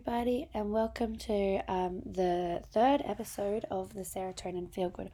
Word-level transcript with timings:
everybody, 0.00 0.48
and 0.54 0.72
welcome 0.72 1.14
to 1.14 1.60
um, 1.68 2.00
the 2.06 2.62
third 2.72 3.02
episode 3.04 3.66
of 3.70 3.92
the 3.92 4.00
Serotonin 4.00 4.72
Feel 4.72 4.88
Good 4.88 5.10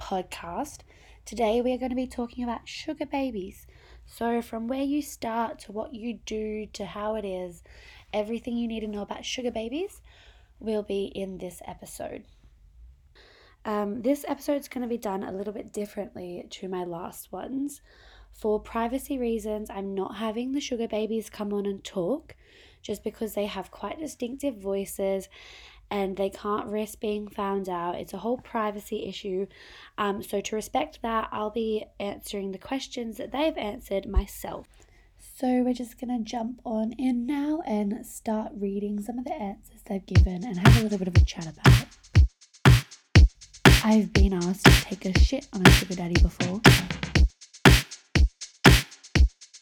podcast. 0.00 0.78
Today, 1.24 1.60
we 1.60 1.72
are 1.72 1.78
going 1.78 1.90
to 1.90 1.94
be 1.94 2.08
talking 2.08 2.42
about 2.42 2.66
sugar 2.66 3.06
babies. 3.06 3.68
So, 4.06 4.42
from 4.42 4.66
where 4.66 4.82
you 4.82 5.02
start 5.02 5.60
to 5.60 5.72
what 5.72 5.94
you 5.94 6.18
do 6.26 6.66
to 6.72 6.84
how 6.84 7.14
it 7.14 7.24
is, 7.24 7.62
everything 8.12 8.56
you 8.56 8.66
need 8.66 8.80
to 8.80 8.88
know 8.88 9.02
about 9.02 9.24
sugar 9.24 9.52
babies 9.52 10.02
will 10.58 10.82
be 10.82 11.04
in 11.04 11.38
this 11.38 11.62
episode. 11.64 12.24
Um, 13.64 14.02
this 14.02 14.24
episode 14.26 14.60
is 14.60 14.68
going 14.68 14.82
to 14.82 14.88
be 14.88 14.98
done 14.98 15.22
a 15.22 15.30
little 15.30 15.52
bit 15.52 15.72
differently 15.72 16.44
to 16.50 16.68
my 16.68 16.82
last 16.82 17.30
ones. 17.30 17.82
For 18.32 18.58
privacy 18.58 19.16
reasons, 19.16 19.70
I'm 19.70 19.94
not 19.94 20.16
having 20.16 20.52
the 20.52 20.60
sugar 20.60 20.88
babies 20.88 21.30
come 21.30 21.52
on 21.52 21.66
and 21.66 21.84
talk 21.84 22.34
just 22.84 23.02
because 23.02 23.34
they 23.34 23.46
have 23.46 23.72
quite 23.72 23.98
distinctive 23.98 24.58
voices 24.58 25.28
and 25.90 26.16
they 26.16 26.30
can't 26.30 26.66
risk 26.66 27.00
being 27.00 27.26
found 27.26 27.68
out. 27.68 27.96
It's 27.96 28.12
a 28.12 28.18
whole 28.18 28.38
privacy 28.38 29.06
issue. 29.06 29.46
Um, 29.98 30.22
so, 30.22 30.40
to 30.40 30.56
respect 30.56 31.00
that, 31.02 31.28
I'll 31.32 31.50
be 31.50 31.86
answering 31.98 32.52
the 32.52 32.58
questions 32.58 33.16
that 33.16 33.32
they've 33.32 33.56
answered 33.56 34.06
myself. 34.06 34.66
So, 35.18 35.62
we're 35.62 35.74
just 35.74 36.00
going 36.00 36.16
to 36.16 36.24
jump 36.24 36.60
on 36.64 36.92
in 36.92 37.26
now 37.26 37.62
and 37.66 38.06
start 38.06 38.52
reading 38.54 39.00
some 39.00 39.18
of 39.18 39.24
the 39.24 39.34
answers 39.34 39.80
they've 39.86 40.06
given 40.06 40.44
and 40.44 40.58
have 40.58 40.76
a 40.78 40.82
little 40.82 40.98
bit 40.98 41.08
of 41.08 41.16
a 41.16 41.24
chat 41.24 41.46
about 41.46 41.82
it. 41.82 41.88
I've 43.84 44.12
been 44.14 44.32
asked 44.32 44.64
to 44.64 44.72
take 44.84 45.04
a 45.04 45.18
shit 45.18 45.46
on 45.52 45.66
a 45.66 45.70
sugar 45.70 45.94
daddy 45.94 46.20
before. 46.22 46.60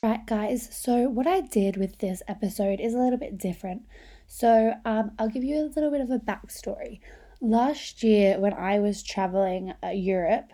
Right, 0.04 0.26
guys, 0.26 0.68
so 0.72 1.08
what 1.08 1.28
I 1.28 1.42
did 1.42 1.76
with 1.76 1.98
this 1.98 2.24
episode 2.26 2.80
is 2.80 2.92
a 2.92 2.98
little 2.98 3.20
bit 3.20 3.38
different. 3.38 3.82
So, 4.26 4.74
um, 4.84 5.12
I'll 5.16 5.28
give 5.28 5.44
you 5.44 5.60
a 5.60 5.70
little 5.72 5.92
bit 5.92 6.00
of 6.00 6.10
a 6.10 6.18
backstory. 6.18 6.98
Last 7.40 8.02
year, 8.02 8.40
when 8.40 8.52
I 8.52 8.80
was 8.80 9.04
traveling 9.04 9.74
uh, 9.80 9.90
Europe, 9.90 10.52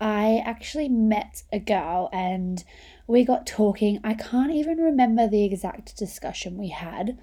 I 0.00 0.42
actually 0.44 0.88
met 0.88 1.44
a 1.52 1.60
girl 1.60 2.08
and 2.12 2.64
we 3.06 3.22
got 3.24 3.46
talking. 3.46 4.00
I 4.02 4.14
can't 4.14 4.50
even 4.50 4.78
remember 4.78 5.28
the 5.28 5.44
exact 5.44 5.96
discussion 5.96 6.58
we 6.58 6.70
had. 6.70 7.16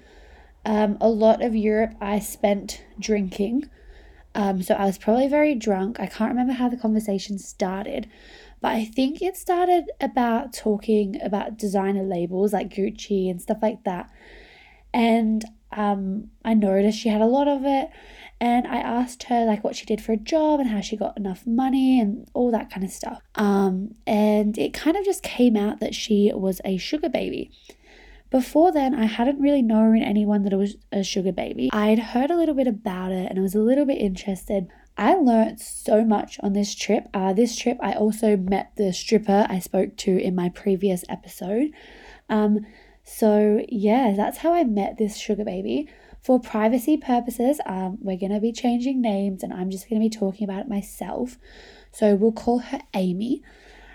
Um, 0.64 0.96
a 1.02 1.10
lot 1.10 1.42
of 1.42 1.54
Europe 1.54 1.96
I 2.00 2.18
spent 2.20 2.82
drinking. 2.98 3.68
Um, 4.34 4.62
so 4.62 4.74
I 4.74 4.84
was 4.86 4.98
probably 4.98 5.28
very 5.28 5.54
drunk. 5.54 5.98
I 6.00 6.06
can't 6.06 6.30
remember 6.30 6.52
how 6.52 6.68
the 6.68 6.76
conversation 6.76 7.38
started, 7.38 8.08
but 8.60 8.72
I 8.72 8.84
think 8.84 9.22
it 9.22 9.36
started 9.36 9.90
about 10.00 10.52
talking 10.52 11.20
about 11.22 11.56
designer 11.56 12.02
labels 12.02 12.52
like 12.52 12.68
Gucci 12.70 13.30
and 13.30 13.40
stuff 13.40 13.58
like 13.62 13.84
that. 13.84 14.10
And 14.92 15.44
um, 15.72 16.30
I 16.44 16.54
noticed 16.54 16.98
she 16.98 17.08
had 17.08 17.20
a 17.20 17.26
lot 17.26 17.48
of 17.48 17.64
it. 17.64 17.90
And 18.40 18.68
I 18.68 18.76
asked 18.76 19.24
her 19.24 19.44
like 19.44 19.64
what 19.64 19.74
she 19.74 19.84
did 19.84 20.00
for 20.00 20.12
a 20.12 20.16
job 20.16 20.60
and 20.60 20.68
how 20.68 20.80
she 20.80 20.96
got 20.96 21.16
enough 21.16 21.44
money 21.44 22.00
and 22.00 22.28
all 22.34 22.52
that 22.52 22.70
kind 22.70 22.84
of 22.84 22.90
stuff. 22.90 23.20
Um, 23.34 23.96
and 24.06 24.56
it 24.56 24.72
kind 24.72 24.96
of 24.96 25.04
just 25.04 25.24
came 25.24 25.56
out 25.56 25.80
that 25.80 25.94
she 25.94 26.30
was 26.32 26.60
a 26.64 26.76
sugar 26.76 27.08
baby. 27.08 27.50
Before 28.30 28.70
then, 28.70 28.94
I 28.94 29.06
hadn't 29.06 29.40
really 29.40 29.62
known 29.62 30.00
anyone 30.02 30.44
that 30.44 30.56
was 30.56 30.76
a 30.92 31.02
sugar 31.02 31.32
baby. 31.32 31.70
I'd 31.72 31.98
heard 31.98 32.30
a 32.30 32.36
little 32.36 32.54
bit 32.54 32.66
about 32.66 33.10
it 33.10 33.28
and 33.28 33.38
I 33.38 33.42
was 33.42 33.54
a 33.54 33.60
little 33.60 33.86
bit 33.86 33.98
interested. 33.98 34.68
I 34.98 35.14
learned 35.14 35.60
so 35.60 36.04
much 36.04 36.40
on 36.42 36.54
this 36.54 36.74
trip. 36.74 37.08
Uh, 37.14 37.32
this 37.32 37.56
trip, 37.56 37.78
I 37.80 37.92
also 37.92 38.36
met 38.36 38.72
the 38.76 38.92
stripper 38.92 39.46
I 39.48 39.60
spoke 39.60 39.96
to 39.98 40.18
in 40.18 40.34
my 40.34 40.48
previous 40.48 41.04
episode. 41.08 41.70
Um, 42.28 42.66
so, 43.04 43.64
yeah, 43.68 44.12
that's 44.16 44.38
how 44.38 44.52
I 44.52 44.64
met 44.64 44.98
this 44.98 45.16
sugar 45.16 45.44
baby. 45.44 45.88
For 46.20 46.40
privacy 46.40 46.96
purposes, 46.96 47.60
um, 47.64 47.98
we're 48.00 48.18
going 48.18 48.32
to 48.32 48.40
be 48.40 48.52
changing 48.52 49.00
names 49.00 49.44
and 49.44 49.52
I'm 49.52 49.70
just 49.70 49.88
going 49.88 50.02
to 50.02 50.04
be 50.04 50.14
talking 50.14 50.44
about 50.44 50.62
it 50.62 50.68
myself. 50.68 51.38
So, 51.92 52.16
we'll 52.16 52.32
call 52.32 52.58
her 52.58 52.80
Amy. 52.92 53.42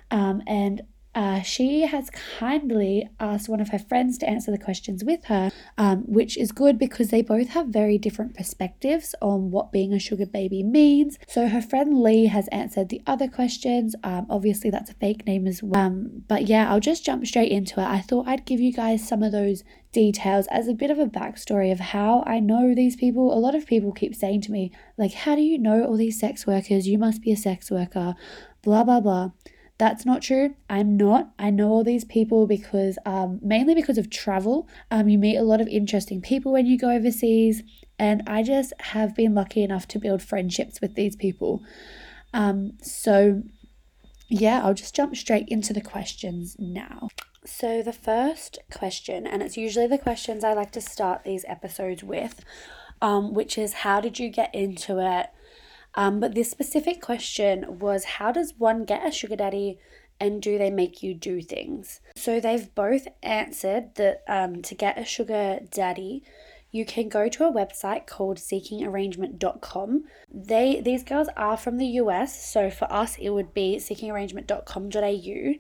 Um, 0.10 0.42
and 0.48 0.84
uh, 1.16 1.42
she 1.42 1.82
has 1.82 2.10
kindly 2.40 3.08
asked 3.20 3.48
one 3.48 3.60
of 3.60 3.70
her 3.70 3.80
friends 3.80 4.18
to 4.18 4.30
answer 4.30 4.52
the 4.52 4.58
questions 4.58 5.04
with 5.04 5.26
her, 5.26 5.52
um, 5.78 6.00
which 6.08 6.38
is 6.38 6.52
good 6.52 6.80
because 6.80 7.10
they 7.10 7.22
both 7.22 7.50
have 7.50 7.68
very 7.68 7.98
different 7.98 8.36
perspectives 8.36 9.14
on 9.22 9.52
what 9.52 9.72
being 9.72 9.94
a 9.94 10.00
sugar 10.00 10.26
baby 10.26 10.64
means. 10.64 11.20
So 11.28 11.48
her 11.48 11.62
friend 11.62 12.02
Lee 12.02 12.26
has 12.26 12.48
answered 12.48 12.90
the 12.90 13.02
other 13.06 13.28
questions. 13.28 13.96
Um, 14.04 14.26
obviously, 14.30 14.70
that's 14.70 14.90
a 14.90 14.96
fake 14.96 15.26
name 15.28 15.48
as 15.48 15.62
well. 15.62 15.82
Um, 15.82 16.24
but 16.28 16.48
yeah, 16.48 16.72
I'll 16.72 16.80
just 16.80 17.06
jump 17.06 17.26
straight 17.28 17.52
into 17.52 17.80
it. 17.80 17.86
I 17.86 18.00
thought 18.00 18.28
I'd 18.28 18.46
give 18.46 18.60
you 18.60 18.74
guys 18.74 19.08
some 19.08 19.22
of 19.22 19.32
those 19.32 19.64
details 19.92 20.48
as 20.48 20.68
a 20.68 20.74
bit 20.74 20.90
of 20.90 20.98
a 20.98 21.06
backstory 21.06 21.72
of 21.72 21.80
how 21.80 22.24
I 22.26 22.40
know 22.40 22.74
these 22.74 22.96
people. 22.96 23.32
A 23.32 23.40
lot 23.40 23.56
of 23.56 23.68
people 23.68 23.92
keep 23.92 24.16
saying 24.16 24.42
to 24.42 24.52
me, 24.52 24.72
like, 24.98 25.14
how 25.14 25.36
do 25.36 25.42
you 25.42 25.60
know 25.60 25.84
all 25.84 25.96
these 25.96 26.20
sex 26.20 26.48
workers? 26.48 26.88
You 26.88 26.98
must 26.98 27.22
be 27.22 27.32
a 27.32 27.38
sex 27.38 27.70
worker, 27.70 28.16
blah, 28.64 28.84
blah, 28.84 29.00
blah. 29.00 29.32
That's 29.80 30.06
not 30.06 30.22
true. 30.22 30.56
I'm 30.70 30.98
not. 30.98 31.32
I 31.40 31.50
know 31.50 31.70
all 31.70 31.84
these 31.84 32.06
people 32.06 32.46
because 32.46 32.98
um, 33.06 33.40
mainly 33.42 33.74
because 33.74 33.98
of 33.98 34.10
travel. 34.10 34.68
Um, 34.92 35.10
you 35.10 35.18
meet 35.18 35.36
a 35.36 35.44
lot 35.44 35.62
of 35.62 35.68
interesting 35.68 36.22
people 36.22 36.52
when 36.52 36.68
you 36.68 36.78
go 36.78 36.92
overseas, 36.92 37.64
and 37.98 38.22
I 38.28 38.44
just 38.44 38.74
have 38.80 39.16
been 39.16 39.34
lucky 39.34 39.64
enough 39.64 39.88
to 39.90 40.00
build 40.00 40.22
friendships 40.22 40.80
with 40.80 40.94
these 40.96 41.16
people. 41.16 41.64
Um, 42.34 42.74
so, 42.82 43.44
yeah, 44.30 44.62
I'll 44.64 44.74
just 44.74 44.96
jump 44.96 45.16
straight 45.16 45.48
into 45.50 45.74
the 45.74 45.82
questions 45.82 46.56
now. 46.60 47.10
So, 47.46 47.82
the 47.82 47.94
first 47.94 48.60
question, 48.72 49.26
and 49.26 49.42
it's 49.42 49.58
usually 49.58 49.88
the 49.88 49.98
questions 49.98 50.44
I 50.44 50.54
like 50.54 50.72
to 50.72 50.82
start 50.82 51.24
these 51.24 51.46
episodes 51.48 52.04
with, 52.04 52.44
um, 53.02 53.34
which 53.34 53.58
is 53.58 53.74
how 53.74 54.00
did 54.02 54.20
you 54.20 54.30
get 54.30 54.54
into 54.54 55.00
it? 55.00 55.28
Um, 55.96 56.20
but 56.20 56.34
this 56.34 56.50
specific 56.50 57.02
question 57.02 57.80
was 57.80 58.04
how 58.04 58.32
does 58.32 58.54
one 58.58 58.84
get 58.86 59.08
a 59.08 59.12
sugar 59.12 59.36
daddy 59.36 59.78
and 60.20 60.42
do 60.42 60.58
they 60.58 60.70
make 60.70 61.04
you 61.04 61.14
do 61.14 61.42
things? 61.42 62.02
So 62.16 62.40
they've 62.40 62.74
both 62.74 63.08
answered 63.22 63.96
that 63.96 64.24
um, 64.28 64.62
to 64.64 64.76
get 64.76 64.98
a 64.98 65.06
sugar 65.06 65.60
daddy, 65.70 66.24
you 66.72 66.86
can 66.86 67.08
go 67.08 67.30
to 67.30 67.46
a 67.46 67.54
website 67.54 68.08
called 68.08 68.38
seekingarrangement.com. 68.38 70.04
They 70.34 70.82
these 70.82 71.04
girls 71.04 71.28
are 71.38 71.56
from 71.58 71.78
the 71.78 71.86
US, 72.02 72.52
so 72.52 72.72
for 72.72 72.92
us 72.92 73.18
it 73.18 73.30
would 73.30 73.54
be 73.54 73.78
seekingarrangement.com.au. 73.78 75.54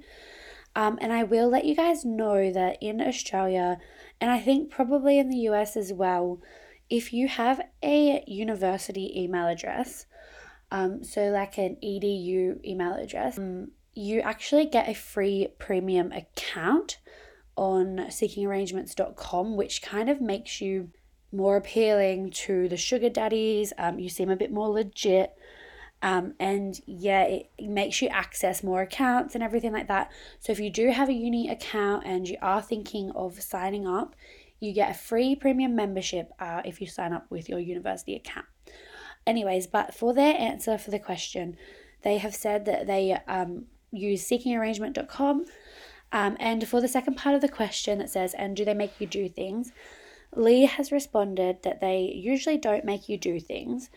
Um, 0.76 0.98
and 1.00 1.14
I 1.14 1.24
will 1.24 1.50
let 1.50 1.66
you 1.66 1.76
guys 1.76 2.04
know 2.04 2.52
that 2.52 2.78
in 2.82 3.00
Australia, 3.00 3.78
and 4.20 4.32
I 4.32 4.40
think 4.40 4.72
probably 4.72 5.20
in 5.20 5.30
the 5.30 5.38
US 5.50 5.78
as 5.78 5.94
well, 5.94 6.42
if 6.90 7.14
you 7.14 7.28
have 7.28 7.62
a 7.84 8.24
university 8.26 9.14
email 9.16 9.48
address, 9.48 10.08
um, 10.74 11.04
so 11.04 11.30
like 11.30 11.60
an 11.60 11.78
edu 11.84 12.60
email 12.66 12.96
address, 12.96 13.38
um, 13.38 13.70
you 13.94 14.22
actually 14.22 14.66
get 14.66 14.90
a 14.90 14.96
free 14.96 15.50
premium 15.60 16.12
account 16.12 16.98
on 17.56 17.98
seekingarrangements.com, 18.10 19.56
which 19.56 19.84
kind 19.84 20.10
of 20.10 20.20
makes 20.20 20.62
you 20.62 20.90
more 21.32 21.58
appealing 21.58 22.32
to 22.32 22.68
the 22.68 22.76
sugar 22.76 23.08
daddies. 23.08 23.72
Um, 23.78 24.00
you 24.00 24.10
seem 24.10 24.32
a 24.32 24.36
bit 24.36 24.52
more 24.52 24.68
legit. 24.68 25.38
Um, 26.02 26.34
and 26.40 26.82
yeah, 26.88 27.22
it, 27.24 27.52
makes 27.62 28.02
you 28.02 28.10
access 28.10 28.64
more 28.64 28.82
accounts 28.82 29.36
and 29.36 29.44
everything 29.44 29.74
like 29.74 29.88
that. 29.90 30.12
So 30.40 30.52
if 30.52 30.60
you 30.60 30.72
do 30.72 30.90
have 30.90 31.08
a 31.08 31.14
uni 31.14 31.50
account 31.50 32.04
and 32.06 32.28
you 32.28 32.38
are 32.42 32.64
thinking 32.64 33.12
of 33.12 33.42
signing 33.42 33.88
up, 33.88 34.16
you 34.60 34.74
get 34.74 34.90
a 34.90 34.94
free 34.96 35.36
premium 35.36 35.76
membership 35.76 36.32
uh, 36.40 36.64
if 36.66 36.82
you 36.82 36.88
sign 36.88 37.14
up 37.14 37.28
with 37.30 37.48
your 37.48 37.60
university 37.60 38.16
account. 38.16 38.48
Anyways, 39.26 39.68
but 39.68 39.94
for 39.94 40.14
their 40.14 40.36
answer 40.38 40.78
for 40.78 40.92
the 40.92 41.00
question, 41.00 41.58
they 42.02 42.18
have 42.18 42.36
said 42.36 42.66
that 42.66 42.88
they 42.88 43.18
um, 43.28 43.66
use 43.92 44.28
seekingarrangement.com. 44.28 45.46
Um, 46.12 46.38
and 46.40 46.68
for 46.68 46.80
the 46.82 46.88
second 46.88 47.16
part 47.16 47.36
of 47.36 47.42
the 47.42 47.50
question 47.50 47.98
that 48.00 48.10
says, 48.10 48.34
and 48.34 48.56
do 48.56 48.66
they 48.66 48.74
make 48.74 49.00
you 49.00 49.08
do 49.08 49.28
things? 49.28 49.72
Lee 50.36 50.66
has 50.66 50.92
responded 50.92 51.64
that 51.64 51.80
they 51.80 52.12
usually 52.16 52.58
don't 52.58 52.86
make 52.86 53.08
you 53.08 53.18
do 53.18 53.40
things, 53.40 53.90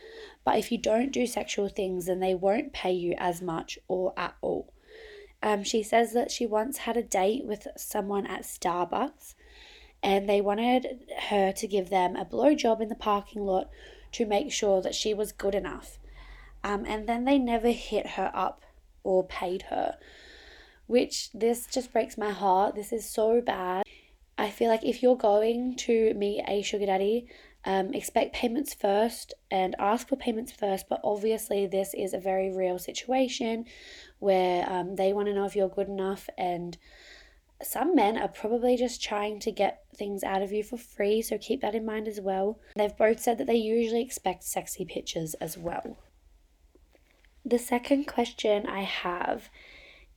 but 0.45 0.59
if 0.59 0.71
you 0.71 0.79
don't 0.79 1.13
do 1.13 1.27
sexual 1.27 1.69
things, 1.69 2.07
then 2.07 2.21
they 2.21 2.35
won't 2.35 2.73
pay 2.73 2.93
you 2.93 3.15
as 3.19 3.43
much 3.43 3.79
or 3.89 4.13
at 4.17 4.35
all. 4.41 4.73
Um, 5.43 5.65
she 5.65 5.83
says 5.83 6.13
that 6.13 6.31
she 6.31 6.47
once 6.47 6.79
had 6.79 6.97
a 6.97 7.03
date 7.03 7.45
with 7.45 7.67
someone 7.77 8.27
at 8.27 8.43
Starbucks 8.43 9.35
and 10.03 10.29
they 10.29 10.41
wanted 10.41 11.01
her 11.29 11.53
to 11.53 11.67
give 11.67 11.91
them 11.91 12.17
a 12.17 12.25
blowjob 12.25 12.81
in 12.81 12.89
the 12.89 12.95
parking 12.95 13.43
lot 13.43 13.69
to 14.17 14.25
make 14.25 14.51
sure 14.51 14.81
that 14.81 14.95
she 14.95 15.13
was 15.13 15.31
good 15.31 15.55
enough. 15.55 15.99
Um, 16.65 16.87
and 16.87 17.07
then 17.07 17.27
they 17.27 17.39
never 17.39 17.69
hit 17.69 18.07
her 18.13 18.31
up 18.35 18.63
or 19.05 19.27
paid 19.27 19.63
her, 19.71 19.99
which 20.87 21.31
this 21.33 21.67
just 21.67 21.93
breaks 21.93 22.17
my 22.17 22.31
heart. 22.31 22.75
This 22.75 22.93
is 22.95 23.09
so 23.09 23.43
bad. 23.43 23.85
I 24.39 24.49
feel 24.49 24.69
like 24.69 24.85
if 24.85 25.03
you're 25.03 25.17
going 25.17 25.77
to 25.77 26.15
meet 26.15 26.43
a 26.49 26.63
sugar 26.63 26.87
daddy, 26.87 27.29
um, 27.67 27.93
expect 27.93 28.35
payments 28.35 28.73
first 28.73 29.35
and 29.51 29.77
ask 29.79 30.09
for 30.09 30.17
payments 30.17 30.51
first. 30.51 30.89
But 30.89 31.01
obviously, 31.05 31.67
this 31.67 31.93
is 31.93 32.15
a 32.15 32.19
very 32.19 32.51
real 32.51 32.79
situation 32.79 33.67
where 34.19 34.67
um, 34.71 34.97
they 34.97 35.13
want 35.13 35.29
to 35.29 35.35
know 35.35 35.45
if 35.45 35.57
you're 35.57 35.69
good 35.69 35.89
enough 35.89 36.29
and 36.39 36.79
some 37.63 37.95
men 37.95 38.19
are 38.19 38.29
probably 38.29 38.77
just 38.77 39.03
trying 39.03 39.41
to 39.41 39.51
get 39.51 39.85
things 39.95 40.23
out 40.23 40.43
of 40.43 40.53
you 40.53 40.63
for 40.63 40.77
free, 40.77 41.23
so 41.23 41.39
keep 41.39 41.63
that 41.63 41.75
in 41.75 41.87
mind 41.87 42.07
as 42.07 42.21
well. 42.21 42.59
They've 42.77 42.97
both 42.97 43.21
said 43.21 43.39
that 43.39 43.47
they 43.47 43.57
usually 43.57 44.03
expect 44.03 44.45
sexy 44.45 44.85
pictures 44.85 45.35
as 45.35 45.57
well. 45.57 45.97
The 47.45 47.59
second 47.59 48.07
question 48.07 48.67
I 48.67 48.83
have 48.83 49.49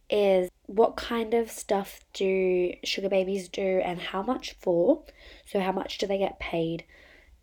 is 0.09 0.49
what 0.65 0.97
kind 0.97 1.33
of 1.33 1.49
stuff 1.49 2.01
do 2.13 2.73
sugar 2.83 3.09
babies 3.09 3.47
do 3.47 3.81
and 3.83 4.01
how 4.01 4.21
much 4.21 4.55
for? 4.59 5.03
So, 5.45 5.59
how 5.59 5.71
much 5.71 5.97
do 5.97 6.07
they 6.07 6.17
get 6.17 6.39
paid? 6.39 6.83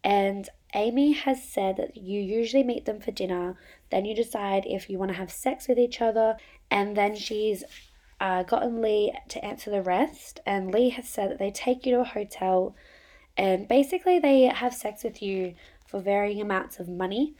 And 0.05 0.49
Amy 0.75 1.13
has 1.13 1.43
said 1.43 1.77
that 1.79 1.97
you 1.97 2.21
usually 2.21 2.63
meet 2.63 2.85
them 2.85 3.01
for 3.01 3.13
dinner, 3.13 3.57
then 3.91 4.05
you 4.05 4.15
decide 4.15 4.65
if 4.67 4.91
you 4.91 4.99
want 4.99 5.11
to 5.11 5.17
have 5.17 5.33
sex 5.33 5.69
with 5.69 5.79
each 5.79 6.01
other, 6.01 6.37
and 6.71 6.97
then 6.97 7.15
she's 7.15 7.65
uh, 8.21 8.43
gotten 8.43 8.81
Lee 8.81 9.13
to 9.29 9.45
answer 9.45 9.71
the 9.71 9.83
rest. 9.83 10.41
And 10.47 10.73
Lee 10.73 10.91
has 10.91 11.09
said 11.09 11.31
that 11.31 11.39
they 11.39 11.51
take 11.51 11.87
you 11.87 11.97
to 11.97 12.01
a 12.01 12.05
hotel 12.05 12.75
and 13.37 13.69
basically 13.69 14.19
they 14.19 14.43
have 14.43 14.75
sex 14.75 15.05
with 15.05 15.21
you 15.21 15.55
for 15.87 16.01
varying 16.01 16.41
amounts 16.41 16.81
of 16.81 16.89
money. 16.89 17.35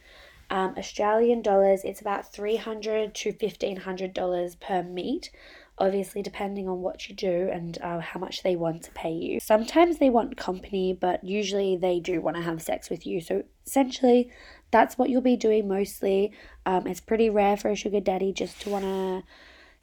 Um, 0.49 0.75
Australian 0.77 1.41
dollars, 1.41 1.81
it's 1.83 1.99
about 1.99 2.31
300 2.31 3.13
to 3.15 3.33
$1,500 3.33 4.59
per 4.59 4.83
meet 4.83 5.31
obviously 5.79 6.21
depending 6.21 6.67
on 6.67 6.81
what 6.81 7.07
you 7.07 7.15
do 7.15 7.49
and 7.51 7.77
uh, 7.81 7.99
how 7.99 8.19
much 8.19 8.43
they 8.43 8.55
want 8.55 8.83
to 8.83 8.91
pay 8.91 9.11
you. 9.11 9.39
Sometimes 9.39 9.99
they 9.99 10.09
want 10.09 10.37
company, 10.37 10.97
but 10.99 11.23
usually 11.23 11.77
they 11.77 11.99
do 11.99 12.19
want 12.19 12.35
to 12.35 12.43
have 12.43 12.61
sex 12.61 12.89
with 12.89 13.05
you. 13.05 13.21
So 13.21 13.43
essentially, 13.65 14.31
that's 14.71 14.97
what 14.97 15.09
you'll 15.09 15.21
be 15.21 15.37
doing 15.37 15.67
mostly. 15.67 16.31
Um, 16.65 16.87
it's 16.87 16.99
pretty 16.99 17.29
rare 17.29 17.57
for 17.57 17.69
a 17.69 17.75
sugar 17.75 17.99
daddy 17.99 18.33
just 18.33 18.61
to 18.61 18.69
want 18.69 18.85
to 18.85 19.23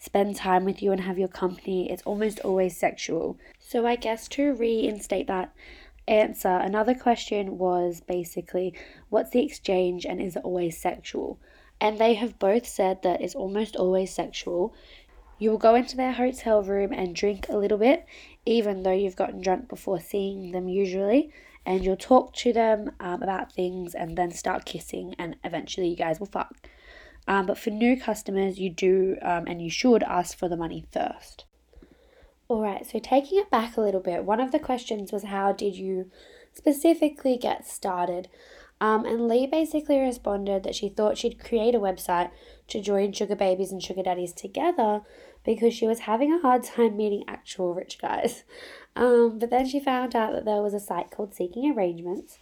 spend 0.05 0.37
time 0.37 0.65
with 0.65 0.83
you 0.83 0.93
and 0.93 1.01
have 1.01 1.19
your 1.19 1.29
company. 1.29 1.91
It's 1.91 2.03
almost 2.03 2.41
always 2.41 2.77
sexual. 2.77 3.39
So 3.59 3.87
I 3.87 3.97
guess 3.97 4.29
to 4.29 4.53
reinstate 4.53 5.27
that 5.29 5.55
answer, 6.07 6.49
another 6.49 6.95
question 6.95 7.57
was 7.57 8.03
basically, 8.07 8.75
what's 9.09 9.31
the 9.31 9.45
exchange 9.45 10.05
and 10.05 10.21
is 10.21 10.37
it 10.37 10.45
always 10.45 10.77
sexual? 10.77 11.39
And 11.81 11.99
they 11.99 12.15
have 12.15 12.39
both 12.39 12.67
said 12.67 13.03
that 13.03 13.23
it's 13.23 13.35
almost 13.35 13.77
always 13.77 14.15
sexual. 14.15 14.75
You 15.39 15.51
will 15.51 15.59
go 15.59 15.75
into 15.75 15.97
their 15.97 16.13
hotel 16.13 16.63
room 16.63 16.93
and 16.93 17.17
drink 17.17 17.47
a 17.49 17.57
little 17.57 17.79
bit, 17.79 18.07
even 18.45 18.83
though 18.83 18.93
you've 18.93 19.17
gotten 19.17 19.41
drunk 19.41 19.69
before 19.69 20.01
seeing 20.01 20.53
them 20.53 20.69
usually. 20.69 21.33
And 21.67 21.83
you'll 21.83 21.97
talk 21.97 22.35
to 22.35 22.53
them 22.53 22.93
um, 23.01 23.23
about 23.23 23.51
things 23.51 23.95
and 23.95 24.19
then 24.19 24.31
start 24.33 24.67
kissing, 24.67 25.15
and 25.19 25.37
eventually 25.43 25.89
you 25.89 25.97
guys 25.97 26.21
will 26.21 26.27
fuck. 26.27 26.69
Um, 27.27 27.47
but 27.47 27.59
for 27.59 27.71
new 27.71 27.99
customers, 27.99 28.59
you 28.59 28.71
do 28.71 29.17
um, 29.23 29.47
and 29.47 29.63
you 29.63 29.71
should 29.71 30.03
ask 30.03 30.37
for 30.37 30.49
the 30.49 30.57
money 30.57 30.85
first. 30.93 31.45
Alright, 32.49 32.87
so 32.87 32.99
taking 32.99 33.39
it 33.39 33.51
back 33.51 33.77
a 33.77 33.81
little 33.81 34.01
bit, 34.01 34.25
one 34.25 34.41
of 34.41 34.53
the 34.53 34.59
questions 34.59 35.13
was 35.13 35.25
how 35.25 35.53
did 35.53 35.77
you 35.77 36.11
specifically 36.53 37.39
get 37.39 37.67
started? 37.67 38.29
Um, 38.81 39.07
and 39.07 39.29
Lee 39.29 39.47
basically 39.47 39.99
responded 39.99 40.63
that 40.65 40.75
she 40.75 40.91
thought 40.91 41.17
she'd 41.17 41.43
create 41.43 41.75
a 41.75 41.81
website 41.81 42.31
to 42.69 42.83
join 42.83 43.13
sugar 43.13 43.37
babies 43.37 43.73
and 43.73 43.83
sugar 43.83 44.03
daddies 44.03 44.33
together 44.33 45.01
because 45.45 45.73
she 45.73 45.87
was 45.87 46.01
having 46.01 46.33
a 46.33 46.41
hard 46.41 46.65
time 46.65 46.97
meeting 46.97 47.25
actual 47.27 47.75
rich 47.75 47.99
guys. 48.01 48.45
Um, 48.97 49.39
but 49.39 49.51
then 49.51 49.67
she 49.67 49.81
found 49.81 50.15
out 50.15 50.33
that 50.33 50.45
there 50.45 50.63
was 50.63 50.75
a 50.75 50.81
site 50.81 51.11
called 51.11 51.35
Seeking 51.35 51.73
Arrangements. 51.73 52.39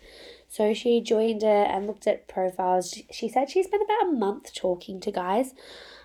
So 0.52 0.74
she 0.74 1.00
joined 1.00 1.42
it 1.42 1.70
and 1.70 1.86
looked 1.86 2.06
at 2.06 2.28
profiles. 2.28 2.94
She 3.10 3.26
said 3.26 3.48
she 3.48 3.62
spent 3.62 3.84
about 3.84 4.08
a 4.08 4.12
month 4.12 4.52
talking 4.54 5.00
to 5.00 5.10
guys 5.10 5.54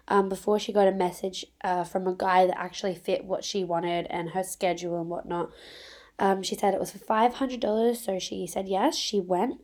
um, 0.07 0.29
before 0.29 0.57
she 0.57 0.71
got 0.71 0.87
a 0.87 0.93
message 0.93 1.45
uh, 1.65 1.83
from 1.83 2.07
a 2.07 2.15
guy 2.15 2.45
that 2.47 2.57
actually 2.57 2.95
fit 2.95 3.25
what 3.25 3.43
she 3.43 3.65
wanted 3.65 4.07
and 4.09 4.29
her 4.29 4.43
schedule 4.43 5.01
and 5.01 5.09
whatnot. 5.09 5.51
Um, 6.17 6.43
she 6.43 6.55
said 6.55 6.73
it 6.73 6.79
was 6.79 6.91
for 6.91 6.97
$500, 6.97 7.97
so 7.97 8.19
she 8.19 8.47
said 8.47 8.69
yes, 8.69 8.95
she 8.95 9.19
went. 9.19 9.59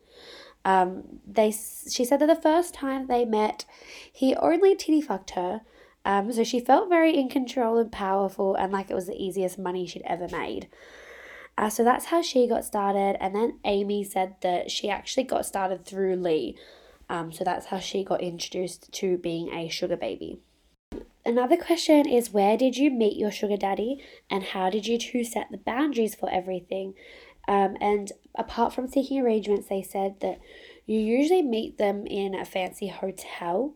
Um, 0.65 1.21
they 1.25 1.51
she 1.51 2.03
said 2.03 2.19
that 2.19 2.27
the 2.27 2.35
first 2.35 2.73
time 2.73 3.07
they 3.07 3.23
met, 3.23 3.63
he 4.11 4.35
only 4.35 4.75
titty 4.75 4.99
fucked 4.99 5.31
her. 5.31 5.61
Um, 6.03 6.33
so 6.33 6.43
she 6.43 6.59
felt 6.59 6.89
very 6.89 7.15
in 7.15 7.29
control 7.29 7.77
and 7.77 7.89
powerful, 7.89 8.55
and 8.55 8.73
like 8.73 8.91
it 8.91 8.95
was 8.95 9.07
the 9.07 9.15
easiest 9.15 9.57
money 9.57 9.87
she'd 9.87 10.03
ever 10.05 10.27
made. 10.27 10.67
Uh, 11.57 11.69
so 11.69 11.83
that's 11.83 12.05
how 12.05 12.21
she 12.21 12.47
got 12.47 12.65
started, 12.65 13.15
and 13.19 13.35
then 13.35 13.59
Amy 13.63 14.03
said 14.03 14.35
that 14.41 14.71
she 14.71 14.89
actually 14.89 15.23
got 15.23 15.45
started 15.45 15.85
through 15.85 16.15
Lee. 16.15 16.57
Um, 17.09 17.31
so 17.31 17.43
that's 17.43 17.67
how 17.67 17.79
she 17.79 18.03
got 18.03 18.21
introduced 18.21 18.91
to 18.93 19.17
being 19.17 19.53
a 19.53 19.67
sugar 19.69 19.97
baby. 19.97 20.39
Another 21.25 21.55
question 21.55 22.07
is 22.07 22.31
where 22.31 22.57
did 22.57 22.75
you 22.75 22.89
meet 22.91 23.17
your 23.17 23.31
sugar 23.31 23.55
daddy 23.55 24.03
and 24.29 24.43
how 24.43 24.69
did 24.69 24.87
you 24.87 24.97
two 24.97 25.23
set 25.23 25.47
the 25.51 25.57
boundaries 25.57 26.15
for 26.15 26.29
everything? 26.29 26.95
Um, 27.47 27.77
and 27.79 28.11
apart 28.35 28.73
from 28.73 28.87
seeking 28.87 29.21
arrangements, 29.21 29.67
they 29.67 29.81
said 29.81 30.19
that 30.21 30.39
you 30.85 30.99
usually 30.99 31.41
meet 31.41 31.77
them 31.77 32.05
in 32.07 32.35
a 32.35 32.45
fancy 32.45 32.87
hotel. 32.87 33.75